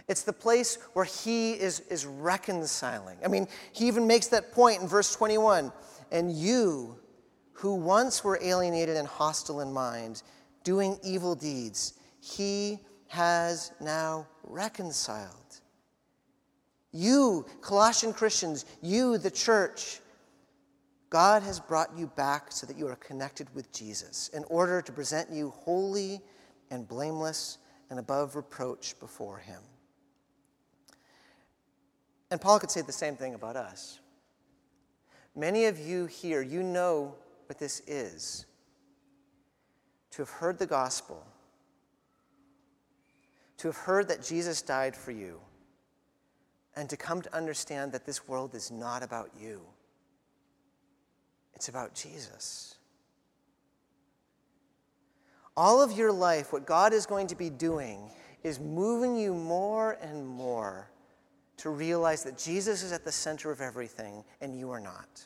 It's 0.08 0.24
the 0.24 0.34
place 0.34 0.78
where 0.94 1.06
he 1.06 1.54
is, 1.54 1.82
is 1.82 2.06
reconciling. 2.06 3.18
I 3.24 3.28
mean, 3.28 3.48
he 3.72 3.88
even 3.88 4.06
makes 4.06 4.28
that 4.28 4.52
point 4.52 4.82
in 4.82 4.88
verse 4.88 5.16
21 5.16 5.72
and 6.12 6.32
you, 6.32 6.98
who 7.54 7.76
once 7.76 8.24
were 8.24 8.40
alienated 8.42 8.98
and 8.98 9.08
hostile 9.08 9.62
in 9.62 9.72
mind, 9.72 10.24
doing 10.64 11.00
evil 11.04 11.36
deeds, 11.36 11.94
he 12.20 12.80
has 13.08 13.72
now 13.80 14.28
reconciled. 14.44 15.60
You, 16.92 17.46
Colossian 17.62 18.14
Christians, 18.14 18.66
you, 18.82 19.18
the 19.18 19.32
church, 19.32 20.00
God 21.14 21.44
has 21.44 21.60
brought 21.60 21.96
you 21.96 22.08
back 22.08 22.52
so 22.52 22.66
that 22.66 22.76
you 22.76 22.88
are 22.88 22.96
connected 22.96 23.48
with 23.54 23.72
Jesus 23.72 24.30
in 24.30 24.44
order 24.46 24.82
to 24.82 24.92
present 24.92 25.30
you 25.30 25.52
holy 25.52 26.20
and 26.72 26.88
blameless 26.88 27.60
and 27.92 28.00
above 28.00 28.36
reproach 28.36 29.00
before 29.00 29.38
Him. 29.38 29.62
And 32.32 32.42
Paul 32.42 32.60
could 32.60 32.72
say 32.72 32.82
the 32.82 32.92
same 32.92 33.16
thing 33.16 33.36
about 33.36 33.56
us. 33.56 34.00
Many 35.36 35.66
of 35.66 35.78
you 35.78 36.08
here, 36.08 36.42
you 36.42 36.64
know 36.64 37.14
what 37.46 37.60
this 37.60 37.84
is 37.86 38.48
to 40.10 40.24
have 40.24 40.32
heard 40.32 40.58
the 40.58 40.66
gospel, 40.66 41.24
to 43.58 43.68
have 43.68 43.78
heard 43.78 44.08
that 44.08 44.24
Jesus 44.24 44.64
died 44.64 44.96
for 44.96 45.12
you, 45.12 45.40
and 46.76 46.90
to 46.90 46.98
come 46.98 47.22
to 47.22 47.36
understand 47.36 47.92
that 47.92 48.04
this 48.04 48.28
world 48.28 48.56
is 48.56 48.72
not 48.72 49.04
about 49.04 49.30
you. 49.40 49.62
It's 51.56 51.70
about 51.70 51.94
Jesus. 51.94 52.76
All 55.56 55.82
of 55.82 55.92
your 55.92 56.12
life, 56.12 56.52
what 56.52 56.66
God 56.66 56.94
is 56.94 57.06
going 57.06 57.28
to 57.28 57.36
be 57.36 57.50
doing 57.50 58.10
is 58.44 58.60
moving 58.60 59.16
you 59.16 59.34
more 59.34 59.98
and 60.02 60.28
more 60.28 60.90
to 61.58 61.70
realize 61.70 62.24
that 62.24 62.38
Jesus 62.38 62.84
is 62.84 62.92
at 62.92 63.06
the 63.06 63.12
center 63.12 63.52
of 63.52 63.62
everything 63.62 64.24
and 64.42 64.58
you 64.58 64.72
are 64.72 64.80
not. 64.80 65.26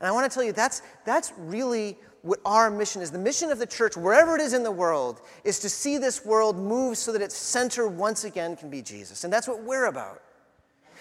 And 0.00 0.06
I 0.06 0.12
want 0.12 0.30
to 0.30 0.34
tell 0.34 0.44
you 0.44 0.52
that's, 0.52 0.82
that's 1.04 1.32
really 1.36 1.98
what 2.22 2.38
our 2.44 2.70
mission 2.70 3.02
is. 3.02 3.10
The 3.10 3.18
mission 3.18 3.50
of 3.50 3.58
the 3.58 3.66
church, 3.66 3.96
wherever 3.96 4.36
it 4.36 4.40
is 4.40 4.52
in 4.52 4.62
the 4.62 4.70
world, 4.70 5.22
is 5.44 5.58
to 5.60 5.68
see 5.68 5.98
this 5.98 6.24
world 6.24 6.56
move 6.56 6.96
so 6.96 7.12
that 7.12 7.22
its 7.22 7.36
center 7.36 7.88
once 7.88 8.24
again 8.24 8.56
can 8.56 8.70
be 8.70 8.80
Jesus. 8.80 9.24
And 9.24 9.32
that's 9.32 9.48
what 9.48 9.62
we're 9.62 9.86
about. 9.86 10.22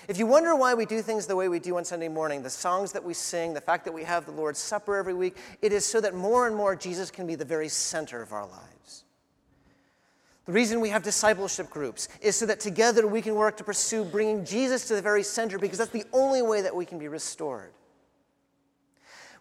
If 0.08 0.18
you 0.18 0.26
wonder 0.26 0.56
why 0.56 0.74
we 0.74 0.86
do 0.86 1.02
things 1.02 1.28
the 1.28 1.36
way 1.36 1.50
we 1.50 1.60
do 1.60 1.76
on 1.76 1.84
Sunday 1.84 2.08
morning, 2.08 2.42
the 2.42 2.50
songs 2.50 2.94
that 2.94 3.04
we 3.04 3.14
sing, 3.14 3.54
the 3.54 3.60
fact 3.60 3.84
that 3.84 3.92
we 3.92 4.06
have 4.06 4.26
the 4.26 4.32
Lord's 4.32 4.60
Supper 4.60 4.96
every 4.96 5.14
week, 5.14 5.36
it 5.62 5.74
is 5.74 5.84
so 5.84 6.00
that 6.00 6.16
more 6.16 6.48
and 6.48 6.56
more 6.56 6.78
Jesus 6.78 7.12
can 7.12 7.28
be 7.28 7.36
the 7.36 7.44
very 7.44 7.68
center 7.68 8.22
of 8.22 8.32
our 8.32 8.48
lives. 8.48 9.04
The 10.46 10.54
reason 10.54 10.80
we 10.80 10.88
have 10.90 11.04
discipleship 11.04 11.70
groups 11.70 12.08
is 12.22 12.38
so 12.38 12.46
that 12.46 12.62
together 12.62 13.06
we 13.06 13.22
can 13.22 13.36
work 13.36 13.58
to 13.58 13.66
pursue 13.66 14.06
bringing 14.06 14.46
Jesus 14.46 14.88
to 14.88 14.96
the 14.96 15.02
very 15.02 15.24
center 15.24 15.60
because 15.60 15.78
that's 15.78 15.92
the 15.92 16.06
only 16.14 16.42
way 16.42 16.62
that 16.62 16.74
we 16.74 16.86
can 16.86 16.98
be 16.98 17.10
restored. 17.10 17.74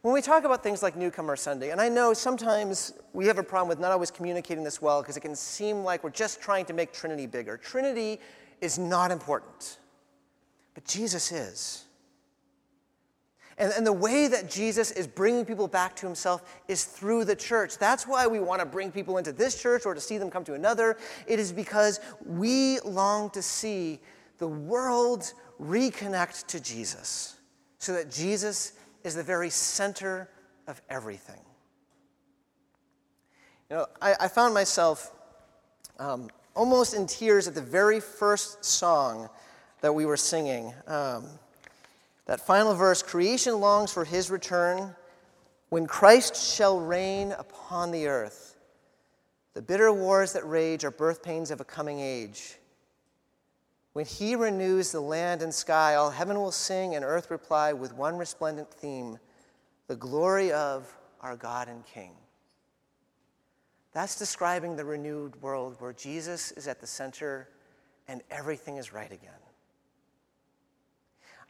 When 0.02 0.12
we 0.12 0.20
talk 0.20 0.42
about 0.42 0.64
things 0.64 0.82
like 0.82 0.96
Newcomer 0.96 1.36
Sunday, 1.36 1.70
and 1.70 1.80
I 1.80 1.88
know 1.88 2.12
sometimes 2.12 2.92
we 3.12 3.26
have 3.26 3.38
a 3.38 3.42
problem 3.44 3.68
with 3.68 3.78
not 3.78 3.92
always 3.92 4.10
communicating 4.10 4.64
this 4.64 4.82
well 4.82 5.00
because 5.00 5.16
it 5.16 5.20
can 5.20 5.36
seem 5.36 5.84
like 5.84 6.02
we're 6.02 6.10
just 6.10 6.40
trying 6.40 6.64
to 6.64 6.72
make 6.72 6.92
Trinity 6.92 7.26
bigger. 7.26 7.56
Trinity 7.56 8.18
is 8.60 8.76
not 8.76 9.12
important. 9.12 9.78
But 10.76 10.84
Jesus 10.84 11.32
is. 11.32 11.86
And, 13.58 13.72
and 13.72 13.86
the 13.86 13.92
way 13.92 14.28
that 14.28 14.50
Jesus 14.50 14.90
is 14.90 15.06
bringing 15.06 15.46
people 15.46 15.66
back 15.66 15.96
to 15.96 16.06
himself 16.06 16.44
is 16.68 16.84
through 16.84 17.24
the 17.24 17.34
church. 17.34 17.78
That's 17.78 18.06
why 18.06 18.26
we 18.26 18.38
want 18.38 18.60
to 18.60 18.66
bring 18.66 18.92
people 18.92 19.16
into 19.16 19.32
this 19.32 19.60
church 19.60 19.86
or 19.86 19.94
to 19.94 20.00
see 20.00 20.18
them 20.18 20.30
come 20.30 20.44
to 20.44 20.52
another. 20.52 20.98
It 21.26 21.40
is 21.40 21.50
because 21.50 21.98
we 22.26 22.78
long 22.80 23.30
to 23.30 23.40
see 23.40 24.00
the 24.36 24.46
world 24.46 25.32
reconnect 25.58 26.46
to 26.48 26.60
Jesus 26.60 27.36
so 27.78 27.94
that 27.94 28.10
Jesus 28.10 28.74
is 29.02 29.14
the 29.14 29.22
very 29.22 29.48
center 29.48 30.28
of 30.66 30.82
everything. 30.90 31.40
You 33.70 33.76
know, 33.76 33.86
I, 34.02 34.14
I 34.20 34.28
found 34.28 34.52
myself 34.52 35.12
um, 35.98 36.28
almost 36.54 36.92
in 36.92 37.06
tears 37.06 37.48
at 37.48 37.54
the 37.54 37.62
very 37.62 38.00
first 38.00 38.62
song 38.62 39.30
that 39.86 39.92
we 39.92 40.04
were 40.04 40.16
singing. 40.16 40.74
Um, 40.88 41.26
that 42.24 42.40
final 42.40 42.74
verse 42.74 43.04
creation 43.04 43.60
longs 43.60 43.92
for 43.92 44.04
his 44.04 44.32
return 44.32 44.96
when 45.68 45.86
Christ 45.86 46.34
shall 46.34 46.80
reign 46.80 47.30
upon 47.30 47.92
the 47.92 48.08
earth. 48.08 48.56
The 49.54 49.62
bitter 49.62 49.92
wars 49.92 50.32
that 50.32 50.44
rage 50.44 50.82
are 50.82 50.90
birth 50.90 51.22
pains 51.22 51.52
of 51.52 51.60
a 51.60 51.64
coming 51.64 52.00
age. 52.00 52.58
When 53.92 54.04
he 54.04 54.34
renews 54.34 54.90
the 54.90 54.98
land 54.98 55.40
and 55.40 55.54
sky, 55.54 55.94
all 55.94 56.10
heaven 56.10 56.36
will 56.36 56.50
sing 56.50 56.96
and 56.96 57.04
earth 57.04 57.30
reply 57.30 57.72
with 57.72 57.94
one 57.94 58.18
resplendent 58.18 58.68
theme 58.68 59.20
the 59.86 59.94
glory 59.94 60.50
of 60.50 60.92
our 61.20 61.36
God 61.36 61.68
and 61.68 61.86
King. 61.86 62.10
That's 63.92 64.18
describing 64.18 64.74
the 64.74 64.84
renewed 64.84 65.40
world 65.40 65.76
where 65.78 65.92
Jesus 65.92 66.50
is 66.50 66.66
at 66.66 66.80
the 66.80 66.88
center 66.88 67.50
and 68.08 68.20
everything 68.32 68.78
is 68.78 68.92
right 68.92 69.12
again. 69.12 69.30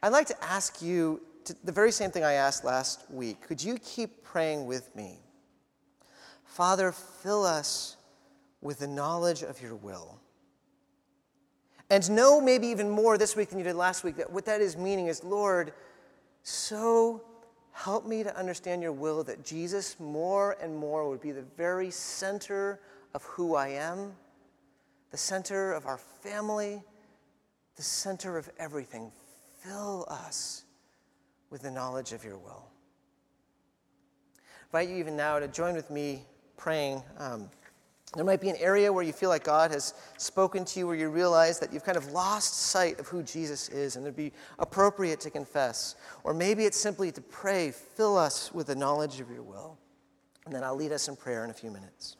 I'd 0.01 0.09
like 0.09 0.27
to 0.27 0.43
ask 0.43 0.81
you 0.81 1.21
to, 1.45 1.55
the 1.63 1.71
very 1.71 1.91
same 1.91 2.11
thing 2.11 2.23
I 2.23 2.33
asked 2.33 2.63
last 2.63 3.09
week. 3.09 3.41
Could 3.41 3.63
you 3.63 3.77
keep 3.79 4.23
praying 4.23 4.65
with 4.65 4.95
me? 4.95 5.19
Father, 6.43 6.91
fill 6.91 7.43
us 7.43 7.97
with 8.61 8.79
the 8.79 8.87
knowledge 8.87 9.43
of 9.43 9.61
your 9.61 9.75
will. 9.75 10.19
And 11.89 12.09
know 12.11 12.41
maybe 12.41 12.67
even 12.67 12.89
more 12.89 13.17
this 13.17 13.35
week 13.35 13.49
than 13.49 13.59
you 13.59 13.63
did 13.63 13.75
last 13.75 14.03
week 14.03 14.17
that 14.17 14.31
what 14.31 14.45
that 14.45 14.61
is 14.61 14.75
meaning 14.75 15.07
is, 15.07 15.23
Lord, 15.23 15.73
so 16.43 17.23
help 17.71 18.05
me 18.05 18.23
to 18.23 18.35
understand 18.35 18.81
your 18.81 18.91
will 18.91 19.23
that 19.23 19.45
Jesus 19.45 19.99
more 19.99 20.57
and 20.61 20.75
more 20.75 21.07
would 21.07 21.21
be 21.21 21.31
the 21.31 21.45
very 21.55 21.91
center 21.91 22.81
of 23.13 23.23
who 23.23 23.55
I 23.55 23.69
am, 23.69 24.13
the 25.11 25.17
center 25.17 25.71
of 25.71 25.85
our 25.85 25.97
family, 25.97 26.83
the 27.75 27.83
center 27.83 28.37
of 28.37 28.49
everything. 28.59 29.11
Fill 29.67 30.05
us 30.09 30.63
with 31.49 31.61
the 31.61 31.71
knowledge 31.71 32.13
of 32.13 32.23
your 32.23 32.37
will. 32.37 32.67
I 34.73 34.79
invite 34.79 34.89
you 34.89 34.97
even 34.97 35.17
now 35.17 35.39
to 35.39 35.47
join 35.47 35.75
with 35.75 35.89
me 35.89 36.23
praying. 36.55 37.03
Um, 37.17 37.49
there 38.15 38.23
might 38.23 38.39
be 38.39 38.49
an 38.49 38.55
area 38.59 38.91
where 38.91 39.03
you 39.03 39.11
feel 39.11 39.29
like 39.29 39.43
God 39.43 39.71
has 39.71 39.93
spoken 40.17 40.63
to 40.65 40.79
you, 40.79 40.87
where 40.87 40.95
you 40.95 41.09
realize 41.09 41.59
that 41.59 41.73
you've 41.73 41.83
kind 41.83 41.97
of 41.97 42.11
lost 42.13 42.53
sight 42.55 42.99
of 42.99 43.07
who 43.07 43.21
Jesus 43.23 43.67
is, 43.69 43.97
and 43.97 44.05
it'd 44.05 44.15
be 44.15 44.31
appropriate 44.59 45.19
to 45.21 45.29
confess. 45.29 45.95
Or 46.23 46.33
maybe 46.33 46.63
it's 46.63 46.77
simply 46.77 47.11
to 47.11 47.21
pray, 47.21 47.71
fill 47.71 48.17
us 48.17 48.53
with 48.53 48.67
the 48.67 48.75
knowledge 48.75 49.19
of 49.19 49.29
your 49.29 49.43
will. 49.43 49.77
And 50.45 50.55
then 50.55 50.63
I'll 50.63 50.75
lead 50.75 50.93
us 50.93 51.09
in 51.09 51.17
prayer 51.17 51.43
in 51.43 51.49
a 51.49 51.53
few 51.53 51.71
minutes. 51.71 52.15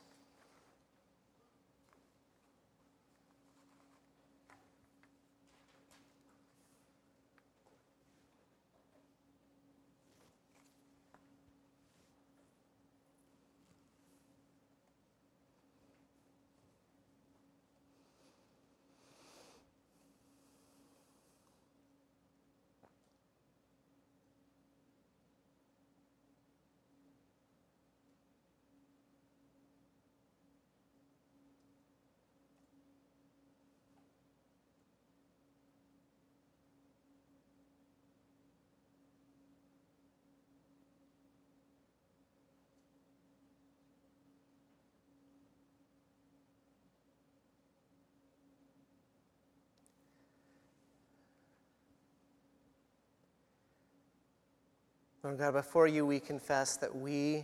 Lord 55.28 55.40
God, 55.40 55.56
before 55.56 55.88
you 55.88 56.06
we 56.06 56.21
confess 56.21 56.78
that 56.78 56.96
we 56.96 57.44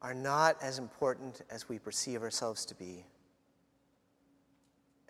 are 0.00 0.14
not 0.14 0.56
as 0.62 0.78
important 0.78 1.42
as 1.50 1.68
we 1.68 1.78
perceive 1.78 2.22
ourselves 2.22 2.64
to 2.64 2.74
be, 2.74 3.04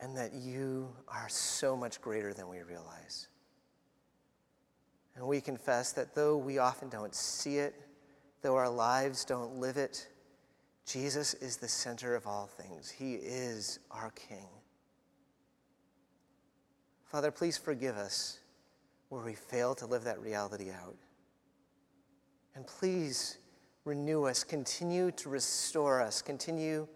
and 0.00 0.16
that 0.16 0.32
you 0.34 0.88
are 1.06 1.28
so 1.28 1.76
much 1.76 2.00
greater 2.00 2.34
than 2.34 2.48
we 2.48 2.60
realize. 2.62 3.28
And 5.14 5.24
we 5.28 5.40
confess 5.40 5.92
that 5.92 6.16
though 6.16 6.36
we 6.36 6.58
often 6.58 6.88
don't 6.88 7.14
see 7.14 7.58
it, 7.58 7.80
though 8.42 8.56
our 8.56 8.68
lives 8.68 9.24
don't 9.24 9.60
live 9.60 9.76
it, 9.76 10.08
Jesus 10.84 11.34
is 11.34 11.56
the 11.56 11.68
center 11.68 12.16
of 12.16 12.26
all 12.26 12.48
things. 12.48 12.90
He 12.90 13.14
is 13.14 13.78
our 13.92 14.10
King. 14.10 14.48
Father, 17.04 17.30
please 17.30 17.56
forgive 17.56 17.96
us 17.96 18.40
where 19.08 19.22
we 19.22 19.34
fail 19.34 19.76
to 19.76 19.86
live 19.86 20.02
that 20.02 20.20
reality 20.20 20.72
out. 20.72 20.96
And 22.54 22.66
please 22.66 23.38
renew 23.84 24.24
us, 24.24 24.44
continue 24.44 25.10
to 25.12 25.28
restore 25.28 26.00
us, 26.00 26.22
continue 26.22 26.86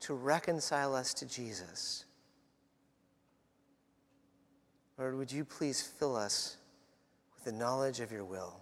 to 0.00 0.14
reconcile 0.14 0.94
us 0.94 1.14
to 1.14 1.26
Jesus. 1.26 2.04
Lord, 4.98 5.16
would 5.16 5.32
you 5.32 5.44
please 5.44 5.80
fill 5.82 6.16
us 6.16 6.56
with 7.34 7.44
the 7.44 7.58
knowledge 7.58 8.00
of 8.00 8.12
your 8.12 8.24
will, 8.24 8.60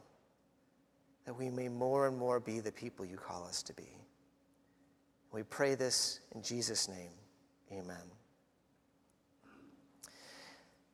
that 1.25 1.35
we 1.35 1.51
may 1.51 1.69
more 1.69 2.07
and 2.07 2.17
more 2.17 2.41
be 2.41 2.61
the 2.61 2.73
people 2.73 3.05
you 3.05 3.17
call 3.17 3.45
us 3.47 3.63
to 3.65 3.73
be. 3.73 3.89
We 5.33 5.43
pray 5.43 5.75
this 5.75 6.21
in 6.35 6.43
Jesus' 6.43 6.89
name. 6.89 7.11
Amen. 7.73 7.97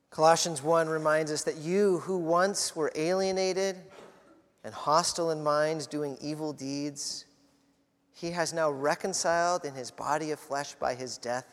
Colossians 0.09 0.61
1 0.61 0.87
reminds 0.87 1.31
us 1.31 1.43
that 1.43 1.57
you 1.57 1.99
who 1.99 2.17
once 2.17 2.75
were 2.75 2.91
alienated 2.95 3.77
and 4.63 4.73
hostile 4.73 5.31
in 5.31 5.43
mind, 5.43 5.89
doing 5.89 6.17
evil 6.21 6.53
deeds, 6.53 7.25
he 8.13 8.31
has 8.31 8.53
now 8.53 8.69
reconciled 8.69 9.65
in 9.65 9.73
his 9.73 9.91
body 9.91 10.31
of 10.31 10.39
flesh 10.39 10.73
by 10.75 10.95
his 10.95 11.17
death 11.17 11.45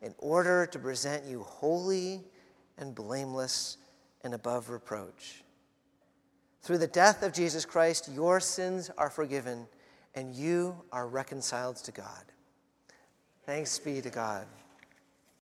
in 0.00 0.14
order 0.18 0.66
to 0.66 0.78
present 0.78 1.24
you 1.24 1.42
holy 1.42 2.22
and 2.78 2.94
blameless 2.94 3.78
and 4.22 4.34
above 4.34 4.70
reproach. 4.70 5.44
Through 6.62 6.78
the 6.78 6.86
death 6.86 7.22
of 7.22 7.32
Jesus 7.32 7.66
Christ, 7.66 8.10
your 8.12 8.40
sins 8.40 8.90
are 8.96 9.10
forgiven 9.10 9.66
and 10.14 10.34
you 10.34 10.76
are 10.92 11.08
reconciled 11.08 11.76
to 11.76 11.92
God. 11.92 12.24
Thanks 13.44 13.78
be 13.78 14.00
to 14.00 14.10
God. 14.10 14.46